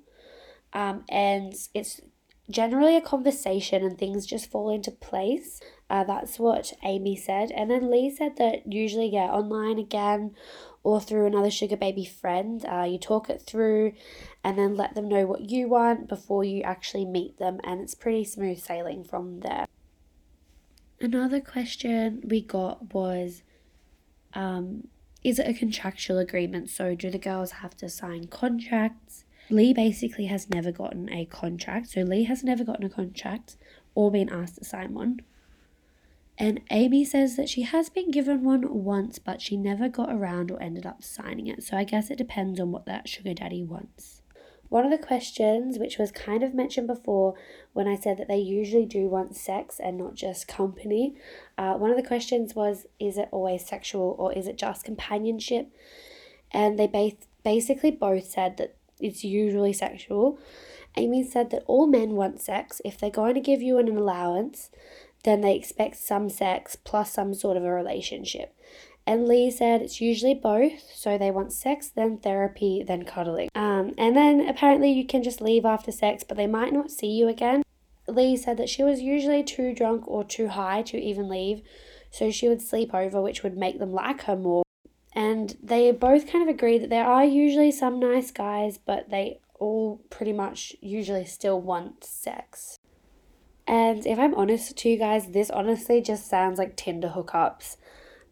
Um, 0.73 1.05
and 1.09 1.53
it's 1.73 2.01
generally 2.49 2.97
a 2.97 3.01
conversation 3.01 3.83
and 3.83 3.97
things 3.97 4.25
just 4.25 4.51
fall 4.51 4.69
into 4.69 4.91
place. 4.91 5.61
Uh, 5.89 6.03
that's 6.03 6.37
what 6.37 6.73
Amy 6.83 7.15
said. 7.15 7.51
And 7.51 7.71
then 7.71 7.89
Lee 7.89 8.09
said 8.09 8.37
that 8.37 8.71
usually, 8.71 9.09
yeah, 9.09 9.27
online 9.27 9.79
again 9.79 10.35
or 10.83 10.99
through 10.99 11.25
another 11.25 11.51
sugar 11.51 11.77
baby 11.77 12.05
friend, 12.05 12.65
uh, 12.65 12.83
you 12.83 12.97
talk 12.97 13.29
it 13.29 13.41
through 13.41 13.93
and 14.43 14.57
then 14.57 14.75
let 14.75 14.95
them 14.95 15.07
know 15.07 15.25
what 15.25 15.49
you 15.49 15.67
want 15.67 16.07
before 16.07 16.43
you 16.43 16.61
actually 16.61 17.05
meet 17.05 17.37
them. 17.39 17.59
And 17.63 17.81
it's 17.81 17.95
pretty 17.95 18.25
smooth 18.25 18.59
sailing 18.59 19.03
from 19.03 19.41
there. 19.41 19.65
Another 20.99 21.39
question 21.39 22.23
we 22.25 22.41
got 22.41 22.93
was 22.93 23.43
um, 24.33 24.87
is 25.23 25.39
it 25.39 25.47
a 25.47 25.53
contractual 25.53 26.19
agreement? 26.19 26.69
So, 26.69 26.95
do 26.95 27.09
the 27.09 27.17
girls 27.17 27.51
have 27.51 27.75
to 27.77 27.89
sign 27.89 28.27
contracts? 28.27 29.25
Lee 29.49 29.73
basically 29.73 30.25
has 30.25 30.49
never 30.49 30.71
gotten 30.71 31.11
a 31.11 31.25
contract. 31.25 31.89
So, 31.89 32.01
Lee 32.01 32.23
has 32.25 32.43
never 32.43 32.63
gotten 32.63 32.85
a 32.85 32.89
contract 32.89 33.57
or 33.95 34.11
been 34.11 34.29
asked 34.29 34.55
to 34.55 34.65
sign 34.65 34.93
one. 34.93 35.21
And 36.37 36.61
Amy 36.69 37.03
says 37.03 37.35
that 37.35 37.49
she 37.49 37.63
has 37.63 37.89
been 37.89 38.11
given 38.11 38.43
one 38.43 38.83
once, 38.83 39.17
but 39.17 39.41
she 39.41 39.57
never 39.57 39.89
got 39.89 40.11
around 40.11 40.51
or 40.51 40.61
ended 40.61 40.85
up 40.85 41.03
signing 41.03 41.47
it. 41.47 41.63
So, 41.63 41.75
I 41.75 41.83
guess 41.83 42.11
it 42.11 42.17
depends 42.17 42.59
on 42.59 42.71
what 42.71 42.85
that 42.85 43.09
sugar 43.09 43.33
daddy 43.33 43.63
wants. 43.63 44.21
One 44.69 44.83
of 44.83 44.91
the 44.91 44.97
questions, 44.97 45.79
which 45.79 45.97
was 45.97 46.11
kind 46.11 46.43
of 46.43 46.53
mentioned 46.53 46.87
before 46.87 47.35
when 47.73 47.87
I 47.87 47.95
said 47.95 48.17
that 48.17 48.27
they 48.27 48.37
usually 48.37 48.85
do 48.85 49.07
want 49.07 49.35
sex 49.35 49.79
and 49.79 49.97
not 49.97 50.15
just 50.15 50.47
company, 50.47 51.15
uh, 51.57 51.75
one 51.75 51.89
of 51.89 51.97
the 51.97 52.07
questions 52.07 52.53
was 52.53 52.85
Is 52.99 53.17
it 53.17 53.29
always 53.31 53.65
sexual 53.65 54.15
or 54.19 54.33
is 54.33 54.47
it 54.47 54.57
just 54.57 54.83
companionship? 54.83 55.71
And 56.51 56.77
they 56.77 56.87
ba- 56.87 57.17
basically 57.43 57.91
both 57.91 58.29
said 58.29 58.57
that 58.57 58.75
it's 58.99 59.23
usually 59.23 59.73
sexual. 59.73 60.37
Amy 60.97 61.23
said 61.23 61.51
that 61.51 61.63
all 61.67 61.87
men 61.87 62.11
want 62.11 62.41
sex. 62.41 62.81
If 62.83 62.97
they're 62.97 63.09
going 63.09 63.35
to 63.35 63.41
give 63.41 63.61
you 63.61 63.77
an 63.77 63.87
allowance, 63.87 64.71
then 65.27 65.41
they 65.41 65.55
expect 65.55 65.97
some 65.97 66.29
sex 66.29 66.77
plus 66.77 67.11
some 67.11 67.33
sort 67.33 67.57
of 67.57 67.65
a 67.65 67.71
relationship. 67.71 68.55
And 69.05 69.27
Lee 69.27 69.51
said 69.51 69.81
it's 69.81 69.99
usually 69.99 70.33
both, 70.33 70.83
so 70.93 71.17
they 71.17 71.31
want 71.31 71.51
sex, 71.51 71.89
then 71.89 72.17
therapy, 72.17 72.81
then 72.85 73.03
cuddling. 73.03 73.49
Um, 73.53 73.93
and 73.97 74.15
then 74.15 74.47
apparently 74.47 74.91
you 74.91 75.05
can 75.05 75.23
just 75.23 75.41
leave 75.41 75.65
after 75.65 75.91
sex, 75.91 76.23
but 76.23 76.37
they 76.37 76.47
might 76.47 76.71
not 76.71 76.91
see 76.91 77.07
you 77.07 77.27
again. 77.27 77.63
Lee 78.07 78.37
said 78.37 78.55
that 78.55 78.69
she 78.69 78.83
was 78.83 79.01
usually 79.01 79.43
too 79.43 79.73
drunk 79.73 80.07
or 80.07 80.23
too 80.23 80.47
high 80.47 80.81
to 80.83 80.97
even 80.97 81.27
leave, 81.27 81.61
so 82.09 82.31
she 82.31 82.47
would 82.47 82.61
sleep 82.61 82.93
over, 82.93 83.21
which 83.21 83.43
would 83.43 83.57
make 83.57 83.79
them 83.79 83.91
like 83.91 84.23
her 84.23 84.35
more. 84.37 84.63
And 85.13 85.57
they 85.61 85.91
both 85.91 86.31
kind 86.31 86.47
of 86.47 86.53
agree 86.53 86.77
that 86.77 86.89
there 86.89 87.05
are 87.05 87.25
usually 87.25 87.71
some 87.71 87.99
nice 87.99 88.31
guys, 88.31 88.77
but 88.77 89.09
they 89.09 89.41
all 89.59 90.01
pretty 90.09 90.31
much 90.31 90.73
usually 90.79 91.25
still 91.25 91.59
want 91.59 92.03
sex. 92.05 92.76
And 93.67 94.05
if 94.07 94.17
I'm 94.17 94.33
honest 94.33 94.77
to 94.77 94.89
you 94.89 94.97
guys, 94.97 95.27
this 95.27 95.49
honestly 95.49 96.01
just 96.01 96.29
sounds 96.29 96.57
like 96.57 96.77
Tinder 96.77 97.11
hookups. 97.13 97.75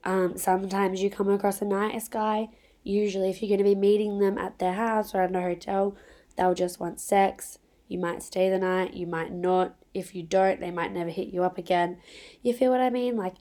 Um, 0.05 0.37
sometimes 0.37 1.03
you 1.03 1.09
come 1.09 1.29
across 1.29 1.61
a 1.61 1.65
nice 1.65 2.07
guy. 2.07 2.47
Usually, 2.83 3.29
if 3.29 3.41
you're 3.41 3.49
going 3.49 3.57
to 3.57 3.75
be 3.75 3.75
meeting 3.75 4.19
them 4.19 4.37
at 4.37 4.59
their 4.59 4.73
house 4.73 5.13
or 5.13 5.21
at 5.21 5.35
a 5.35 5.41
hotel, 5.41 5.97
they'll 6.37 6.53
just 6.53 6.79
want 6.79 7.01
sex. 7.01 7.59
You 7.87 7.99
might 7.99 8.23
stay 8.23 8.49
the 8.49 8.59
night, 8.59 8.93
you 8.93 9.07
might 9.07 9.31
not. 9.31 9.75
If 9.93 10.15
you 10.15 10.23
don't, 10.23 10.59
they 10.59 10.71
might 10.71 10.93
never 10.93 11.09
hit 11.09 11.27
you 11.27 11.43
up 11.43 11.57
again. 11.57 11.97
You 12.41 12.53
feel 12.53 12.71
what 12.71 12.81
I 12.81 12.89
mean? 12.89 13.17
Like, 13.17 13.35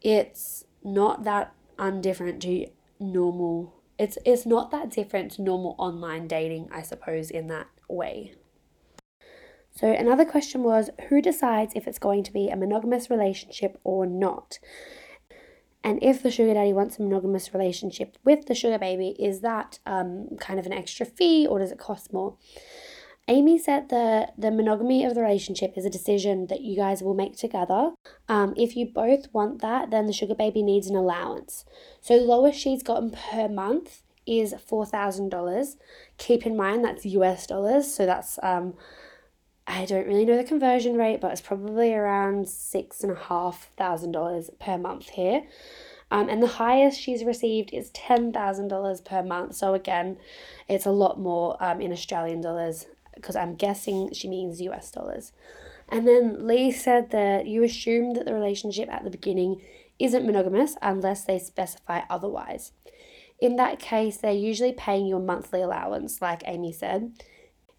it's 0.00 0.64
not 0.82 1.24
that 1.24 1.52
undifferent 1.78 2.40
to 2.42 2.66
normal. 2.98 3.74
It's 3.98 4.18
it's 4.24 4.46
not 4.46 4.70
that 4.70 4.90
different 4.90 5.32
to 5.32 5.42
normal 5.42 5.74
online 5.78 6.28
dating, 6.28 6.68
I 6.72 6.82
suppose, 6.82 7.30
in 7.30 7.48
that 7.48 7.66
way. 7.88 8.34
So 9.76 9.92
another 9.92 10.24
question 10.24 10.62
was 10.62 10.88
who 11.10 11.20
decides 11.20 11.74
if 11.76 11.86
it's 11.86 11.98
going 11.98 12.24
to 12.24 12.32
be 12.32 12.48
a 12.48 12.56
monogamous 12.56 13.10
relationship 13.10 13.78
or 13.84 14.06
not? 14.06 14.58
And 15.84 16.02
if 16.02 16.22
the 16.22 16.30
sugar 16.30 16.54
daddy 16.54 16.72
wants 16.72 16.98
a 16.98 17.02
monogamous 17.02 17.52
relationship 17.52 18.16
with 18.24 18.46
the 18.46 18.54
sugar 18.54 18.78
baby, 18.78 19.14
is 19.18 19.42
that 19.42 19.78
um, 19.84 20.30
kind 20.40 20.58
of 20.58 20.64
an 20.64 20.72
extra 20.72 21.04
fee 21.04 21.46
or 21.46 21.58
does 21.58 21.70
it 21.70 21.78
cost 21.78 22.10
more? 22.10 22.36
Amy 23.28 23.58
said 23.58 23.90
that 23.90 24.32
the 24.38 24.50
monogamy 24.50 25.04
of 25.04 25.14
the 25.14 25.20
relationship 25.20 25.74
is 25.76 25.84
a 25.84 25.90
decision 25.90 26.46
that 26.46 26.62
you 26.62 26.74
guys 26.74 27.02
will 27.02 27.14
make 27.14 27.36
together. 27.36 27.90
Um, 28.28 28.54
if 28.56 28.76
you 28.76 28.86
both 28.86 29.32
want 29.34 29.60
that, 29.60 29.90
then 29.90 30.06
the 30.06 30.12
sugar 30.12 30.34
baby 30.34 30.62
needs 30.62 30.86
an 30.86 30.96
allowance. 30.96 31.66
So 32.00 32.18
the 32.18 32.24
lowest 32.24 32.58
she's 32.58 32.82
gotten 32.82 33.10
per 33.10 33.46
month 33.46 34.02
is 34.26 34.54
$4,000. 34.54 35.76
Keep 36.16 36.46
in 36.46 36.56
mind 36.56 36.84
that's 36.84 37.04
US 37.04 37.46
dollars, 37.46 37.92
so 37.92 38.06
that's, 38.06 38.38
um, 38.42 38.74
I 39.66 39.84
don't 39.84 40.06
really 40.06 40.24
know 40.24 40.36
the 40.36 40.44
conversion 40.44 40.96
rate, 40.96 41.20
but 41.20 41.32
it's 41.32 41.40
probably 41.40 41.92
around 41.92 42.44
$6,500 42.44 44.58
per 44.60 44.78
month 44.78 45.08
here. 45.10 45.42
Um, 46.10 46.28
and 46.28 46.40
the 46.40 46.46
highest 46.46 47.00
she's 47.00 47.24
received 47.24 47.74
is 47.74 47.90
$10,000 47.90 49.04
per 49.04 49.24
month. 49.24 49.56
So, 49.56 49.74
again, 49.74 50.18
it's 50.68 50.86
a 50.86 50.92
lot 50.92 51.18
more 51.18 51.60
um, 51.62 51.80
in 51.80 51.90
Australian 51.92 52.40
dollars 52.40 52.86
because 53.14 53.34
I'm 53.34 53.56
guessing 53.56 54.12
she 54.12 54.28
means 54.28 54.60
US 54.60 54.92
dollars. 54.92 55.32
And 55.88 56.06
then 56.06 56.46
Lee 56.46 56.70
said 56.70 57.10
that 57.10 57.46
you 57.46 57.64
assume 57.64 58.14
that 58.14 58.24
the 58.24 58.34
relationship 58.34 58.88
at 58.88 59.02
the 59.04 59.10
beginning 59.10 59.60
isn't 59.98 60.26
monogamous 60.26 60.76
unless 60.82 61.24
they 61.24 61.38
specify 61.38 62.02
otherwise. 62.10 62.72
In 63.40 63.56
that 63.56 63.78
case, 63.78 64.16
they're 64.16 64.32
usually 64.32 64.72
paying 64.72 65.06
you 65.06 65.16
a 65.16 65.20
monthly 65.20 65.62
allowance, 65.62 66.22
like 66.22 66.42
Amy 66.46 66.72
said. 66.72 67.12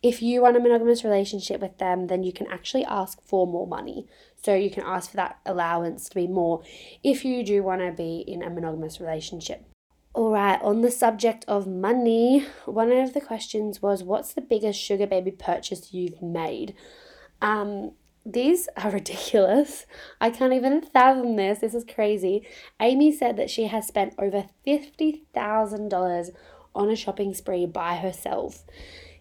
If 0.04 0.22
you 0.22 0.42
want 0.42 0.58
a 0.58 0.60
monogamous 0.60 1.04
relationship 1.04 1.60
with 1.60 1.78
them, 1.80 2.08
then 2.08 2.24
you 2.24 2.32
can 2.32 2.48
actually 2.48 2.86
ask 2.86 3.22
for 3.22 3.48
more 3.48 3.68
money. 3.68 4.08
So 4.42 4.54
you 4.54 4.70
can 4.70 4.84
ask 4.84 5.10
for 5.10 5.18
that 5.18 5.40
allowance 5.46 6.08
to 6.10 6.16
be 6.16 6.28
more 6.28 6.62
if 7.04 7.26
you 7.26 7.44
do 7.44 7.64
want 7.64 7.82
to 7.82 7.92
be 7.92 8.24
in 8.28 8.44
a 8.44 8.50
monogamous 8.50 9.00
relationship. 9.00 9.66
All 10.14 10.32
right, 10.32 10.60
on 10.62 10.82
the 10.82 10.92
subject 10.92 11.46
of 11.48 11.68
money, 11.68 12.46
one 12.66 12.92
of 12.92 13.14
the 13.14 13.22
questions 13.22 13.82
was 13.82 14.04
what's 14.04 14.34
the 14.34 14.42
biggest 14.42 14.80
sugar 14.80 15.06
baby 15.06 15.32
purchase 15.32 15.94
you've 15.94 16.22
made? 16.22 16.74
Um, 17.42 17.92
these 18.26 18.68
are 18.78 18.92
ridiculous. 19.00 19.86
I 20.20 20.30
can't 20.30 20.54
even 20.54 20.82
fathom 20.82 21.36
this. 21.36 21.60
This 21.60 21.74
is 21.74 21.84
crazy. 21.84 22.48
Amy 22.80 23.12
said 23.12 23.38
that 23.38 23.50
she 23.50 23.68
has 23.68 23.88
spent 23.88 24.16
over 24.18 24.46
$50,000 24.66 26.30
on 26.76 26.90
a 26.90 26.96
shopping 26.96 27.34
spree 27.34 27.66
by 27.66 27.96
herself. 27.96 28.64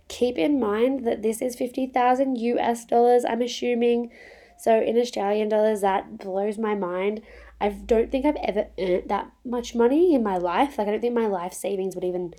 Keep 0.08 0.38
in 0.38 0.60
mind 0.60 1.06
that 1.06 1.22
this 1.22 1.42
is 1.42 1.56
50,000 1.56 2.36
US 2.36 2.84
dollars, 2.84 3.24
I'm 3.24 3.42
assuming. 3.42 4.10
So 4.58 4.80
in 4.80 4.96
Australian 4.96 5.48
dollars, 5.48 5.80
that 5.80 6.18
blows 6.18 6.58
my 6.58 6.74
mind. 6.74 7.22
I 7.60 7.70
don't 7.70 8.10
think 8.10 8.24
I've 8.24 8.36
ever 8.36 8.68
earned 8.78 9.08
that 9.08 9.32
much 9.44 9.74
money 9.74 10.14
in 10.14 10.22
my 10.22 10.36
life. 10.36 10.78
Like, 10.78 10.88
I 10.88 10.92
don't 10.92 11.00
think 11.00 11.14
my 11.14 11.26
life 11.26 11.52
savings 11.52 11.94
would 11.94 12.04
even 12.04 12.34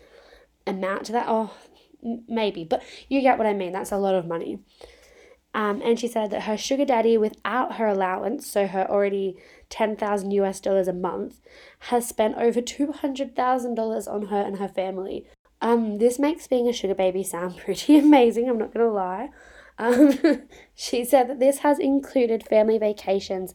amount 0.65 1.05
to 1.05 1.11
that. 1.13 1.25
Oh, 1.27 1.53
maybe, 2.27 2.63
but 2.63 2.83
you 3.09 3.21
get 3.21 3.37
what 3.37 3.47
I 3.47 3.53
mean. 3.53 3.71
That's 3.71 3.91
a 3.91 3.97
lot 3.97 4.15
of 4.15 4.27
money. 4.27 4.59
Um, 5.53 5.81
and 5.83 5.99
she 5.99 6.07
said 6.07 6.29
that 6.31 6.43
her 6.43 6.57
sugar 6.57 6.85
daddy, 6.85 7.17
without 7.17 7.77
her 7.77 7.87
allowance, 7.87 8.45
so 8.45 8.67
her 8.67 8.89
already 8.89 9.37
10,000 9.69 10.31
US 10.31 10.59
dollars 10.59 10.87
a 10.87 10.93
month, 10.93 11.39
has 11.79 12.07
spent 12.07 12.37
over 12.37 12.61
$200,000 12.61 14.07
on 14.07 14.27
her 14.27 14.41
and 14.41 14.59
her 14.59 14.67
family. 14.67 15.25
Um, 15.61 15.97
this 15.97 16.19
makes 16.19 16.47
being 16.47 16.67
a 16.67 16.73
sugar 16.73 16.95
baby 16.95 17.23
sound 17.23 17.57
pretty 17.65 17.97
amazing, 17.97 18.49
I'm 18.49 18.57
not 18.57 18.73
gonna 18.73 18.91
lie. 18.91 19.29
Um, 19.79 20.43
she 20.75 21.05
said 21.05 21.29
that 21.29 21.39
this 21.39 21.59
has 21.59 21.79
included 21.79 22.43
family 22.43 22.77
vacations 22.77 23.53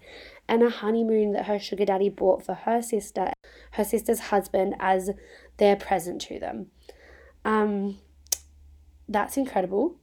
and 0.48 0.62
a 0.62 0.70
honeymoon 0.70 1.32
that 1.32 1.46
her 1.46 1.58
sugar 1.58 1.84
daddy 1.84 2.08
bought 2.08 2.44
for 2.44 2.54
her 2.54 2.82
sister, 2.82 3.32
her 3.72 3.84
sister's 3.84 4.20
husband, 4.20 4.74
as 4.78 5.10
their 5.56 5.76
present 5.76 6.20
to 6.22 6.38
them. 6.38 6.66
Um, 7.44 7.98
that's 9.08 9.36
incredible. 9.36 9.96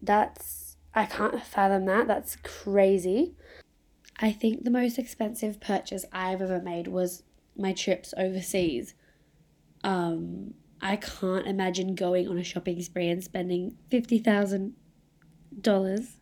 That's, 0.00 0.76
I 0.94 1.06
can't 1.06 1.42
fathom 1.42 1.84
that. 1.86 2.06
That's 2.06 2.36
crazy. 2.36 3.34
I 4.18 4.32
think 4.32 4.64
the 4.64 4.70
most 4.70 4.98
expensive 4.98 5.60
purchase 5.60 6.04
I've 6.12 6.42
ever 6.42 6.60
made 6.60 6.88
was 6.88 7.22
my 7.56 7.72
trips 7.72 8.12
overseas. 8.16 8.94
Um, 9.82 10.54
I 10.82 10.96
can't 10.96 11.46
imagine 11.46 11.94
going 11.94 12.28
on 12.28 12.38
a 12.38 12.44
shopping 12.44 12.80
spree 12.82 13.08
and 13.08 13.22
spending 13.22 13.76
fifty 13.90 14.18
thousand 14.18 14.74
dollars. 15.60 16.16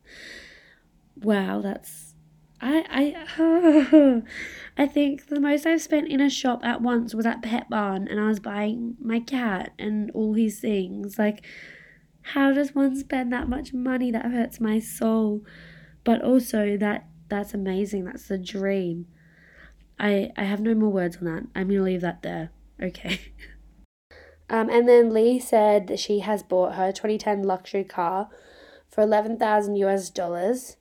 Wow, 1.16 1.60
that's 1.60 2.14
I 2.60 2.84
I 2.90 4.22
I 4.82 4.86
think 4.86 5.28
the 5.28 5.40
most 5.40 5.66
I've 5.66 5.82
spent 5.82 6.08
in 6.08 6.20
a 6.20 6.30
shop 6.30 6.64
at 6.64 6.82
once 6.82 7.14
was 7.14 7.26
at 7.26 7.42
Petbarn 7.42 8.08
and 8.08 8.18
I 8.18 8.26
was 8.26 8.40
buying 8.40 8.96
my 9.00 9.20
cat 9.20 9.72
and 9.78 10.10
all 10.12 10.34
his 10.34 10.58
things. 10.58 11.18
Like 11.18 11.44
how 12.22 12.52
does 12.52 12.74
one 12.74 12.96
spend 12.96 13.32
that 13.32 13.48
much 13.48 13.72
money? 13.72 14.10
That 14.10 14.26
hurts 14.26 14.60
my 14.60 14.80
soul. 14.80 15.44
But 16.04 16.22
also 16.22 16.76
that 16.76 17.06
that's 17.28 17.54
amazing. 17.54 18.04
That's 18.04 18.26
the 18.26 18.38
dream. 18.38 19.06
I 19.98 20.30
I 20.36 20.44
have 20.44 20.60
no 20.60 20.74
more 20.74 20.90
words 20.90 21.18
on 21.18 21.24
that. 21.24 21.44
I'm 21.54 21.68
gonna 21.68 21.82
leave 21.82 22.00
that 22.00 22.22
there. 22.22 22.50
Okay. 22.82 23.20
Um, 24.50 24.70
and 24.70 24.88
then 24.88 25.12
Lee 25.12 25.38
said 25.38 25.88
that 25.88 25.98
she 25.98 26.20
has 26.20 26.42
bought 26.42 26.74
her 26.74 26.90
2010 26.92 27.42
luxury 27.42 27.84
car 27.84 28.28
for 28.88 29.02
11,000 29.02 29.76
US 29.76 30.10
dollars 30.10 30.76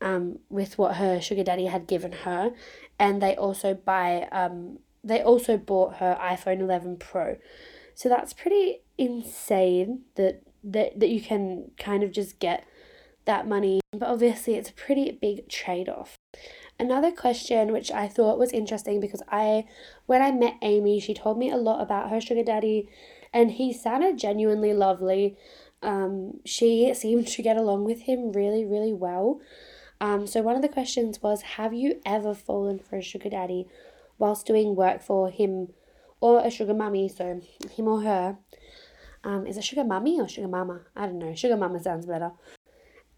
um, 0.00 0.38
with 0.48 0.78
what 0.78 0.96
her 0.96 1.20
sugar 1.20 1.44
daddy 1.44 1.66
had 1.66 1.86
given 1.86 2.12
her. 2.12 2.52
And 2.98 3.22
they 3.22 3.34
also 3.34 3.74
buy, 3.74 4.28
um, 4.30 4.80
they 5.02 5.22
also 5.22 5.56
bought 5.56 5.96
her 5.96 6.18
iPhone 6.20 6.60
11 6.60 6.98
Pro. 6.98 7.36
So 7.94 8.08
that's 8.08 8.32
pretty 8.32 8.82
insane 8.96 10.02
that, 10.16 10.42
that, 10.62 11.00
that 11.00 11.08
you 11.08 11.20
can 11.20 11.70
kind 11.78 12.02
of 12.02 12.12
just 12.12 12.38
get 12.38 12.64
that 13.28 13.46
money. 13.46 13.80
But 13.92 14.08
obviously, 14.08 14.54
it's 14.54 14.70
a 14.70 14.74
pretty 14.74 15.12
big 15.12 15.48
trade 15.48 15.88
off. 15.88 16.16
Another 16.80 17.12
question 17.12 17.72
which 17.72 17.90
I 17.90 18.08
thought 18.08 18.38
was 18.38 18.52
interesting 18.52 19.00
because 19.00 19.22
I, 19.28 19.64
when 20.06 20.22
I 20.22 20.32
met 20.32 20.56
Amy, 20.62 20.98
she 20.98 21.14
told 21.14 21.38
me 21.38 21.50
a 21.50 21.56
lot 21.56 21.80
about 21.80 22.10
her 22.10 22.20
sugar 22.20 22.42
daddy, 22.42 22.88
and 23.32 23.52
he 23.52 23.72
sounded 23.72 24.18
genuinely 24.18 24.72
lovely. 24.72 25.36
Um, 25.82 26.40
she 26.44 26.92
seemed 26.94 27.28
to 27.28 27.42
get 27.42 27.56
along 27.56 27.84
with 27.84 28.02
him 28.02 28.32
really, 28.32 28.64
really 28.64 28.92
well. 28.92 29.40
Um, 30.00 30.26
so 30.26 30.42
one 30.42 30.56
of 30.56 30.62
the 30.62 30.68
questions 30.68 31.20
was, 31.22 31.42
have 31.42 31.74
you 31.74 32.00
ever 32.06 32.34
fallen 32.34 32.78
for 32.78 32.96
a 32.96 33.02
sugar 33.02 33.30
daddy 33.30 33.66
whilst 34.18 34.46
doing 34.46 34.74
work 34.76 35.02
for 35.02 35.30
him 35.30 35.68
or 36.20 36.40
a 36.40 36.50
sugar 36.50 36.74
mummy? 36.74 37.08
So 37.08 37.40
him 37.70 37.88
or 37.88 38.02
her. 38.02 38.38
Um, 39.24 39.46
is 39.46 39.56
it 39.56 39.64
sugar 39.64 39.84
mummy 39.84 40.20
or 40.20 40.28
sugar 40.28 40.48
mama? 40.48 40.82
I 40.94 41.06
don't 41.06 41.18
know. 41.18 41.34
Sugar 41.34 41.56
mama 41.56 41.82
sounds 41.82 42.06
better. 42.06 42.30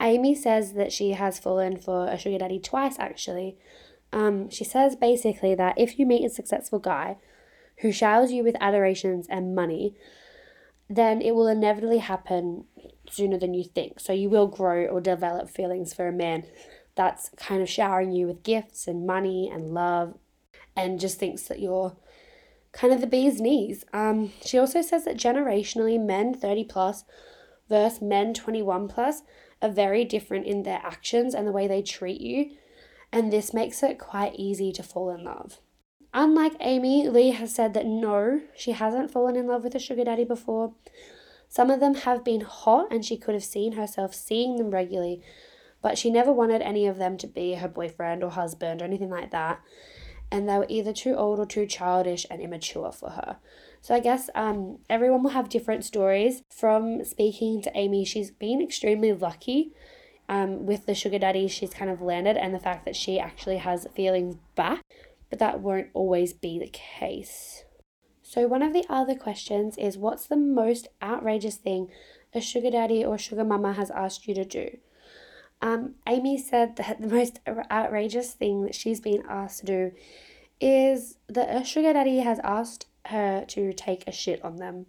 Amy 0.00 0.34
says 0.34 0.74
that 0.74 0.92
she 0.92 1.12
has 1.12 1.38
fallen 1.38 1.76
for 1.76 2.06
a 2.06 2.18
sugar 2.18 2.38
daddy 2.38 2.58
twice 2.58 2.98
actually. 2.98 3.56
Um, 4.12 4.50
she 4.50 4.64
says 4.64 4.96
basically 4.96 5.54
that 5.54 5.78
if 5.78 5.98
you 5.98 6.06
meet 6.06 6.24
a 6.24 6.30
successful 6.30 6.78
guy 6.78 7.18
who 7.78 7.92
showers 7.92 8.32
you 8.32 8.42
with 8.42 8.56
adorations 8.60 9.26
and 9.28 9.54
money, 9.54 9.94
then 10.88 11.22
it 11.22 11.34
will 11.34 11.46
inevitably 11.46 11.98
happen 11.98 12.64
sooner 13.08 13.38
than 13.38 13.54
you 13.54 13.64
think. 13.64 14.00
So 14.00 14.12
you 14.12 14.28
will 14.28 14.48
grow 14.48 14.86
or 14.86 15.00
develop 15.00 15.48
feelings 15.48 15.94
for 15.94 16.08
a 16.08 16.12
man 16.12 16.44
that's 16.96 17.30
kind 17.36 17.62
of 17.62 17.68
showering 17.68 18.12
you 18.12 18.26
with 18.26 18.42
gifts 18.42 18.86
and 18.86 19.06
money 19.06 19.48
and 19.52 19.72
love 19.72 20.18
and 20.76 21.00
just 21.00 21.18
thinks 21.18 21.42
that 21.44 21.60
you're 21.60 21.96
kind 22.72 22.92
of 22.92 23.00
the 23.00 23.06
bee's 23.06 23.40
knees. 23.40 23.84
Um, 23.92 24.32
she 24.44 24.58
also 24.58 24.82
says 24.82 25.04
that 25.04 25.16
generationally, 25.16 26.00
men 26.00 26.34
30 26.34 26.64
plus 26.64 27.04
versus 27.68 28.02
men 28.02 28.34
21 28.34 28.88
plus 28.88 29.22
are 29.62 29.70
very 29.70 30.04
different 30.04 30.46
in 30.46 30.62
their 30.62 30.80
actions 30.82 31.34
and 31.34 31.46
the 31.46 31.52
way 31.52 31.66
they 31.66 31.82
treat 31.82 32.20
you. 32.20 32.52
And 33.12 33.32
this 33.32 33.52
makes 33.52 33.82
it 33.82 33.98
quite 33.98 34.34
easy 34.36 34.72
to 34.72 34.82
fall 34.82 35.10
in 35.10 35.24
love. 35.24 35.60
Unlike 36.12 36.54
Amy, 36.60 37.08
Lee 37.08 37.30
has 37.30 37.54
said 37.54 37.74
that 37.74 37.86
no, 37.86 38.40
she 38.56 38.72
hasn't 38.72 39.12
fallen 39.12 39.36
in 39.36 39.46
love 39.46 39.62
with 39.62 39.74
a 39.74 39.78
sugar 39.78 40.04
daddy 40.04 40.24
before. 40.24 40.74
Some 41.48 41.70
of 41.70 41.80
them 41.80 41.94
have 41.94 42.24
been 42.24 42.40
hot 42.42 42.88
and 42.90 43.04
she 43.04 43.16
could 43.16 43.34
have 43.34 43.44
seen 43.44 43.72
herself 43.72 44.14
seeing 44.14 44.56
them 44.56 44.70
regularly, 44.70 45.22
but 45.82 45.98
she 45.98 46.10
never 46.10 46.32
wanted 46.32 46.62
any 46.62 46.86
of 46.86 46.98
them 46.98 47.16
to 47.18 47.26
be 47.26 47.54
her 47.54 47.68
boyfriend 47.68 48.24
or 48.24 48.30
husband 48.30 48.82
or 48.82 48.84
anything 48.84 49.10
like 49.10 49.30
that. 49.30 49.60
And 50.32 50.48
they 50.48 50.58
were 50.58 50.66
either 50.68 50.92
too 50.92 51.14
old 51.14 51.40
or 51.40 51.46
too 51.46 51.66
childish 51.66 52.26
and 52.30 52.40
immature 52.40 52.92
for 52.92 53.10
her. 53.10 53.38
So 53.80 53.94
I 53.94 54.00
guess 54.00 54.28
um, 54.34 54.78
everyone 54.88 55.22
will 55.22 55.30
have 55.30 55.48
different 55.48 55.84
stories. 55.84 56.42
From 56.50 57.04
speaking 57.04 57.62
to 57.62 57.72
Amy, 57.74 58.04
she's 58.04 58.30
been 58.30 58.60
extremely 58.60 59.12
lucky 59.12 59.72
um, 60.28 60.66
with 60.66 60.86
the 60.86 60.94
sugar 60.94 61.18
daddy 61.18 61.48
she's 61.48 61.74
kind 61.74 61.90
of 61.90 62.00
landed 62.00 62.36
and 62.36 62.54
the 62.54 62.60
fact 62.60 62.84
that 62.84 62.94
she 62.94 63.18
actually 63.18 63.56
has 63.56 63.86
feelings 63.94 64.36
back 64.54 64.82
but 65.30 65.38
that 65.38 65.60
won't 65.60 65.88
always 65.94 66.32
be 66.32 66.58
the 66.58 66.68
case. 66.68 67.64
So, 68.22 68.46
one 68.46 68.62
of 68.62 68.72
the 68.72 68.84
other 68.88 69.14
questions 69.14 69.78
is 69.78 69.96
what's 69.96 70.26
the 70.26 70.36
most 70.36 70.88
outrageous 71.00 71.56
thing 71.56 71.88
a 72.34 72.40
sugar 72.40 72.70
daddy 72.70 73.04
or 73.04 73.16
sugar 73.16 73.44
mama 73.44 73.72
has 73.72 73.90
asked 73.90 74.26
you 74.28 74.34
to 74.34 74.44
do? 74.44 74.78
Um, 75.62 75.94
Amy 76.06 76.38
said 76.38 76.76
that 76.76 77.00
the 77.00 77.08
most 77.08 77.40
outrageous 77.70 78.32
thing 78.32 78.64
that 78.64 78.74
she's 78.74 79.00
been 79.00 79.22
asked 79.28 79.60
to 79.60 79.66
do 79.66 79.92
is 80.60 81.16
that 81.28 81.54
a 81.54 81.64
sugar 81.64 81.92
daddy 81.92 82.18
has 82.18 82.38
asked 82.44 82.86
her 83.06 83.44
to 83.48 83.72
take 83.72 84.06
a 84.06 84.12
shit 84.12 84.44
on 84.44 84.56
them. 84.56 84.86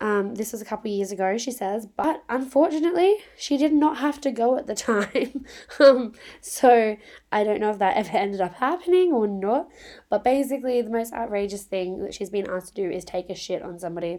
Um, 0.00 0.34
this 0.34 0.52
was 0.52 0.60
a 0.60 0.64
couple 0.64 0.90
years 0.90 1.12
ago, 1.12 1.38
she 1.38 1.50
says, 1.50 1.86
but 1.86 2.24
unfortunately, 2.28 3.16
she 3.36 3.56
did 3.56 3.72
not 3.72 3.98
have 3.98 4.20
to 4.22 4.32
go 4.32 4.58
at 4.58 4.66
the 4.66 4.74
time. 4.74 5.46
um, 5.80 6.12
so 6.40 6.96
I 7.30 7.44
don't 7.44 7.60
know 7.60 7.70
if 7.70 7.78
that 7.78 7.96
ever 7.96 8.16
ended 8.16 8.40
up 8.40 8.56
happening 8.56 9.12
or 9.12 9.26
not. 9.26 9.68
But 10.10 10.24
basically, 10.24 10.82
the 10.82 10.90
most 10.90 11.12
outrageous 11.12 11.62
thing 11.62 12.02
that 12.02 12.14
she's 12.14 12.30
been 12.30 12.50
asked 12.50 12.74
to 12.74 12.82
do 12.82 12.90
is 12.90 13.04
take 13.04 13.30
a 13.30 13.34
shit 13.34 13.62
on 13.62 13.78
somebody. 13.78 14.18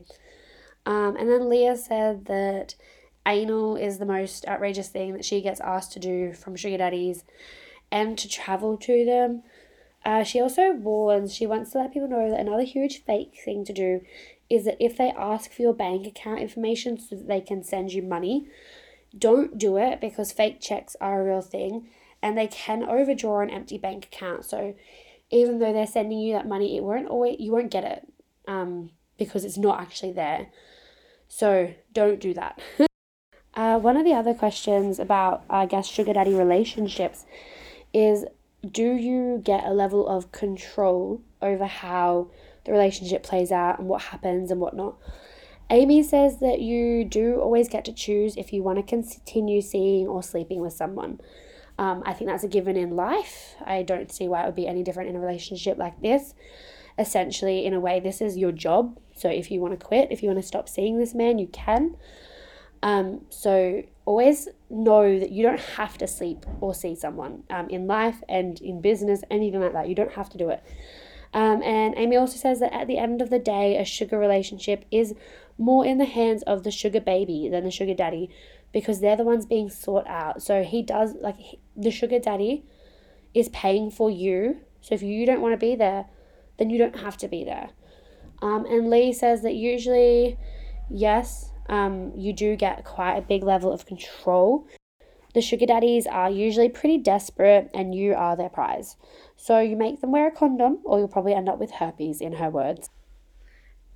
Um, 0.85 1.15
and 1.17 1.29
then 1.29 1.49
Lee 1.49 1.75
said 1.75 2.25
that 2.25 2.75
anal 3.27 3.75
is 3.75 3.97
the 3.97 4.05
most 4.05 4.47
outrageous 4.47 4.89
thing 4.89 5.13
that 5.13 5.25
she 5.25 5.41
gets 5.41 5.59
asked 5.59 5.91
to 5.93 5.99
do 5.99 6.31
from 6.33 6.55
sugar 6.55 6.77
daddies 6.77 7.23
and 7.91 8.17
to 8.17 8.29
travel 8.29 8.77
to 8.77 9.05
them. 9.05 9.43
Uh, 10.05 10.23
she 10.23 10.39
also 10.39 10.71
warns, 10.71 11.33
she 11.33 11.47
wants 11.47 11.71
to 11.71 11.79
let 11.79 11.91
people 11.91 12.07
know 12.07 12.29
that 12.29 12.39
another 12.39 12.63
huge 12.63 13.03
fake 13.03 13.39
thing 13.43 13.65
to 13.65 13.73
do 13.73 14.01
is 14.49 14.65
that 14.65 14.77
if 14.79 14.95
they 14.97 15.11
ask 15.17 15.51
for 15.51 15.63
your 15.63 15.73
bank 15.73 16.05
account 16.05 16.39
information 16.39 16.99
so 16.99 17.15
that 17.15 17.27
they 17.27 17.41
can 17.41 17.63
send 17.63 17.91
you 17.91 18.03
money, 18.03 18.47
don't 19.17 19.57
do 19.57 19.77
it 19.77 19.99
because 19.99 20.31
fake 20.31 20.61
checks 20.61 20.95
are 21.01 21.19
a 21.19 21.25
real 21.25 21.41
thing 21.41 21.87
and 22.21 22.37
they 22.37 22.47
can 22.47 22.83
overdraw 22.83 23.39
an 23.39 23.49
empty 23.49 23.79
bank 23.79 24.05
account. 24.05 24.45
So 24.45 24.75
even 25.31 25.57
though 25.57 25.73
they're 25.73 25.87
sending 25.87 26.19
you 26.19 26.33
that 26.33 26.47
money, 26.47 26.77
it 26.77 26.83
won't 26.83 27.07
always 27.07 27.37
you 27.39 27.51
won't 27.51 27.71
get 27.71 27.83
it 27.83 28.07
um, 28.47 28.91
because 29.17 29.43
it's 29.43 29.57
not 29.57 29.79
actually 29.79 30.11
there. 30.11 30.47
So 31.27 31.73
don't 31.93 32.19
do 32.19 32.35
that. 32.35 32.59
uh, 33.55 33.79
one 33.79 33.97
of 33.97 34.05
the 34.05 34.13
other 34.13 34.35
questions 34.35 34.99
about 34.99 35.43
I 35.49 35.65
guess 35.65 35.87
sugar 35.87 36.13
daddy 36.13 36.35
relationships 36.35 37.25
is 37.93 38.25
do 38.71 38.93
you 38.93 39.41
get 39.43 39.65
a 39.65 39.71
level 39.71 40.07
of 40.07 40.31
control 40.31 41.21
over 41.41 41.65
how 41.65 42.29
the 42.65 42.71
relationship 42.71 43.23
plays 43.23 43.51
out 43.51 43.79
and 43.79 43.87
what 43.87 44.01
happens 44.01 44.51
and 44.51 44.59
whatnot. 44.59 44.97
Amy 45.69 46.03
says 46.03 46.39
that 46.39 46.59
you 46.59 47.05
do 47.05 47.39
always 47.39 47.69
get 47.69 47.85
to 47.85 47.93
choose 47.93 48.35
if 48.37 48.51
you 48.51 48.61
want 48.61 48.77
to 48.77 48.83
continue 48.83 49.61
seeing 49.61 50.07
or 50.07 50.21
sleeping 50.21 50.59
with 50.59 50.73
someone. 50.73 51.19
Um, 51.77 52.03
I 52.05 52.13
think 52.13 52.29
that's 52.29 52.43
a 52.43 52.47
given 52.47 52.75
in 52.75 52.95
life. 52.95 53.55
I 53.65 53.83
don't 53.83 54.11
see 54.11 54.27
why 54.27 54.43
it 54.43 54.45
would 54.45 54.55
be 54.55 54.67
any 54.67 54.83
different 54.83 55.09
in 55.09 55.15
a 55.15 55.19
relationship 55.19 55.77
like 55.77 56.01
this. 56.01 56.33
Essentially, 56.97 57.65
in 57.65 57.73
a 57.73 57.79
way, 57.79 57.99
this 57.99 58.21
is 58.21 58.37
your 58.37 58.51
job. 58.51 58.97
So 59.15 59.29
if 59.29 59.51
you 59.51 59.59
want 59.59 59.77
to 59.77 59.85
quit, 59.85 60.11
if 60.11 60.23
you 60.23 60.29
want 60.29 60.39
to 60.39 60.47
stop 60.47 60.69
seeing 60.69 60.97
this 60.97 61.13
man, 61.13 61.39
you 61.39 61.47
can. 61.47 61.97
Um, 62.81 63.21
so 63.29 63.83
always 64.05 64.47
know 64.69 65.19
that 65.19 65.31
you 65.31 65.43
don't 65.43 65.59
have 65.59 65.97
to 65.97 66.07
sleep 66.07 66.45
or 66.61 66.73
see 66.73 66.95
someone 66.95 67.43
um, 67.49 67.69
in 67.69 67.87
life 67.87 68.23
and 68.29 68.61
in 68.61 68.81
business, 68.81 69.23
anything 69.29 69.61
like 69.61 69.73
that. 69.73 69.89
You 69.89 69.95
don't 69.95 70.13
have 70.13 70.29
to 70.29 70.37
do 70.37 70.49
it. 70.49 70.63
Um, 71.33 71.61
and 71.63 71.95
Amy 71.97 72.15
also 72.15 72.37
says 72.37 72.59
that 72.61 72.73
at 72.73 72.87
the 72.87 72.97
end 72.97 73.21
of 73.21 73.29
the 73.29 73.39
day, 73.39 73.77
a 73.77 73.83
sugar 73.83 74.17
relationship 74.17 74.85
is 74.89 75.15
more 75.57 75.85
in 75.85 75.97
the 75.97 76.05
hands 76.05 76.43
of 76.43 76.63
the 76.63 76.71
sugar 76.71 77.01
baby 77.01 77.49
than 77.49 77.63
the 77.63 77.71
sugar 77.71 77.93
daddy 77.93 78.29
because 78.71 78.99
they're 78.99 79.17
the 79.17 79.23
ones 79.23 79.45
being 79.45 79.69
sought 79.69 80.07
out. 80.07 80.41
So 80.41 80.63
he 80.63 80.81
does, 80.81 81.15
like, 81.19 81.37
he, 81.37 81.59
the 81.75 81.91
sugar 81.91 82.19
daddy 82.19 82.63
is 83.33 83.49
paying 83.49 83.91
for 83.91 84.09
you. 84.09 84.61
So 84.81 84.95
if 84.95 85.01
you 85.01 85.25
don't 85.25 85.41
want 85.41 85.53
to 85.53 85.57
be 85.57 85.75
there, 85.75 86.05
then 86.57 86.69
you 86.69 86.77
don't 86.77 86.99
have 86.99 87.17
to 87.17 87.27
be 87.27 87.43
there. 87.43 87.69
Um, 88.41 88.65
and 88.65 88.89
Lee 88.89 89.11
says 89.11 89.41
that 89.41 89.55
usually, 89.55 90.37
yes, 90.89 91.51
um, 91.67 92.11
you 92.15 92.33
do 92.33 92.55
get 92.55 92.85
quite 92.85 93.15
a 93.15 93.21
big 93.21 93.43
level 93.43 93.71
of 93.71 93.85
control 93.85 94.67
the 95.35 95.41
sugar 95.41 95.65
daddies 95.65 96.07
are 96.07 96.29
usually 96.29 96.69
pretty 96.69 96.97
desperate 96.97 97.69
and 97.73 97.93
you 97.93 98.13
are 98.13 98.37
their 98.37 98.49
prize. 98.49 98.95
So 99.35 99.59
you 99.59 99.75
make 99.75 99.99
them 99.99 100.13
wear 100.13 100.29
a 100.29 100.31
condom 100.31 100.79
or 100.85 100.97
you'll 100.97 101.09
probably 101.09 101.33
end 101.33 101.49
up 101.49 101.59
with 101.59 101.71
herpes, 101.71 102.21
in 102.21 102.33
her 102.33 102.49
words. 102.49 102.89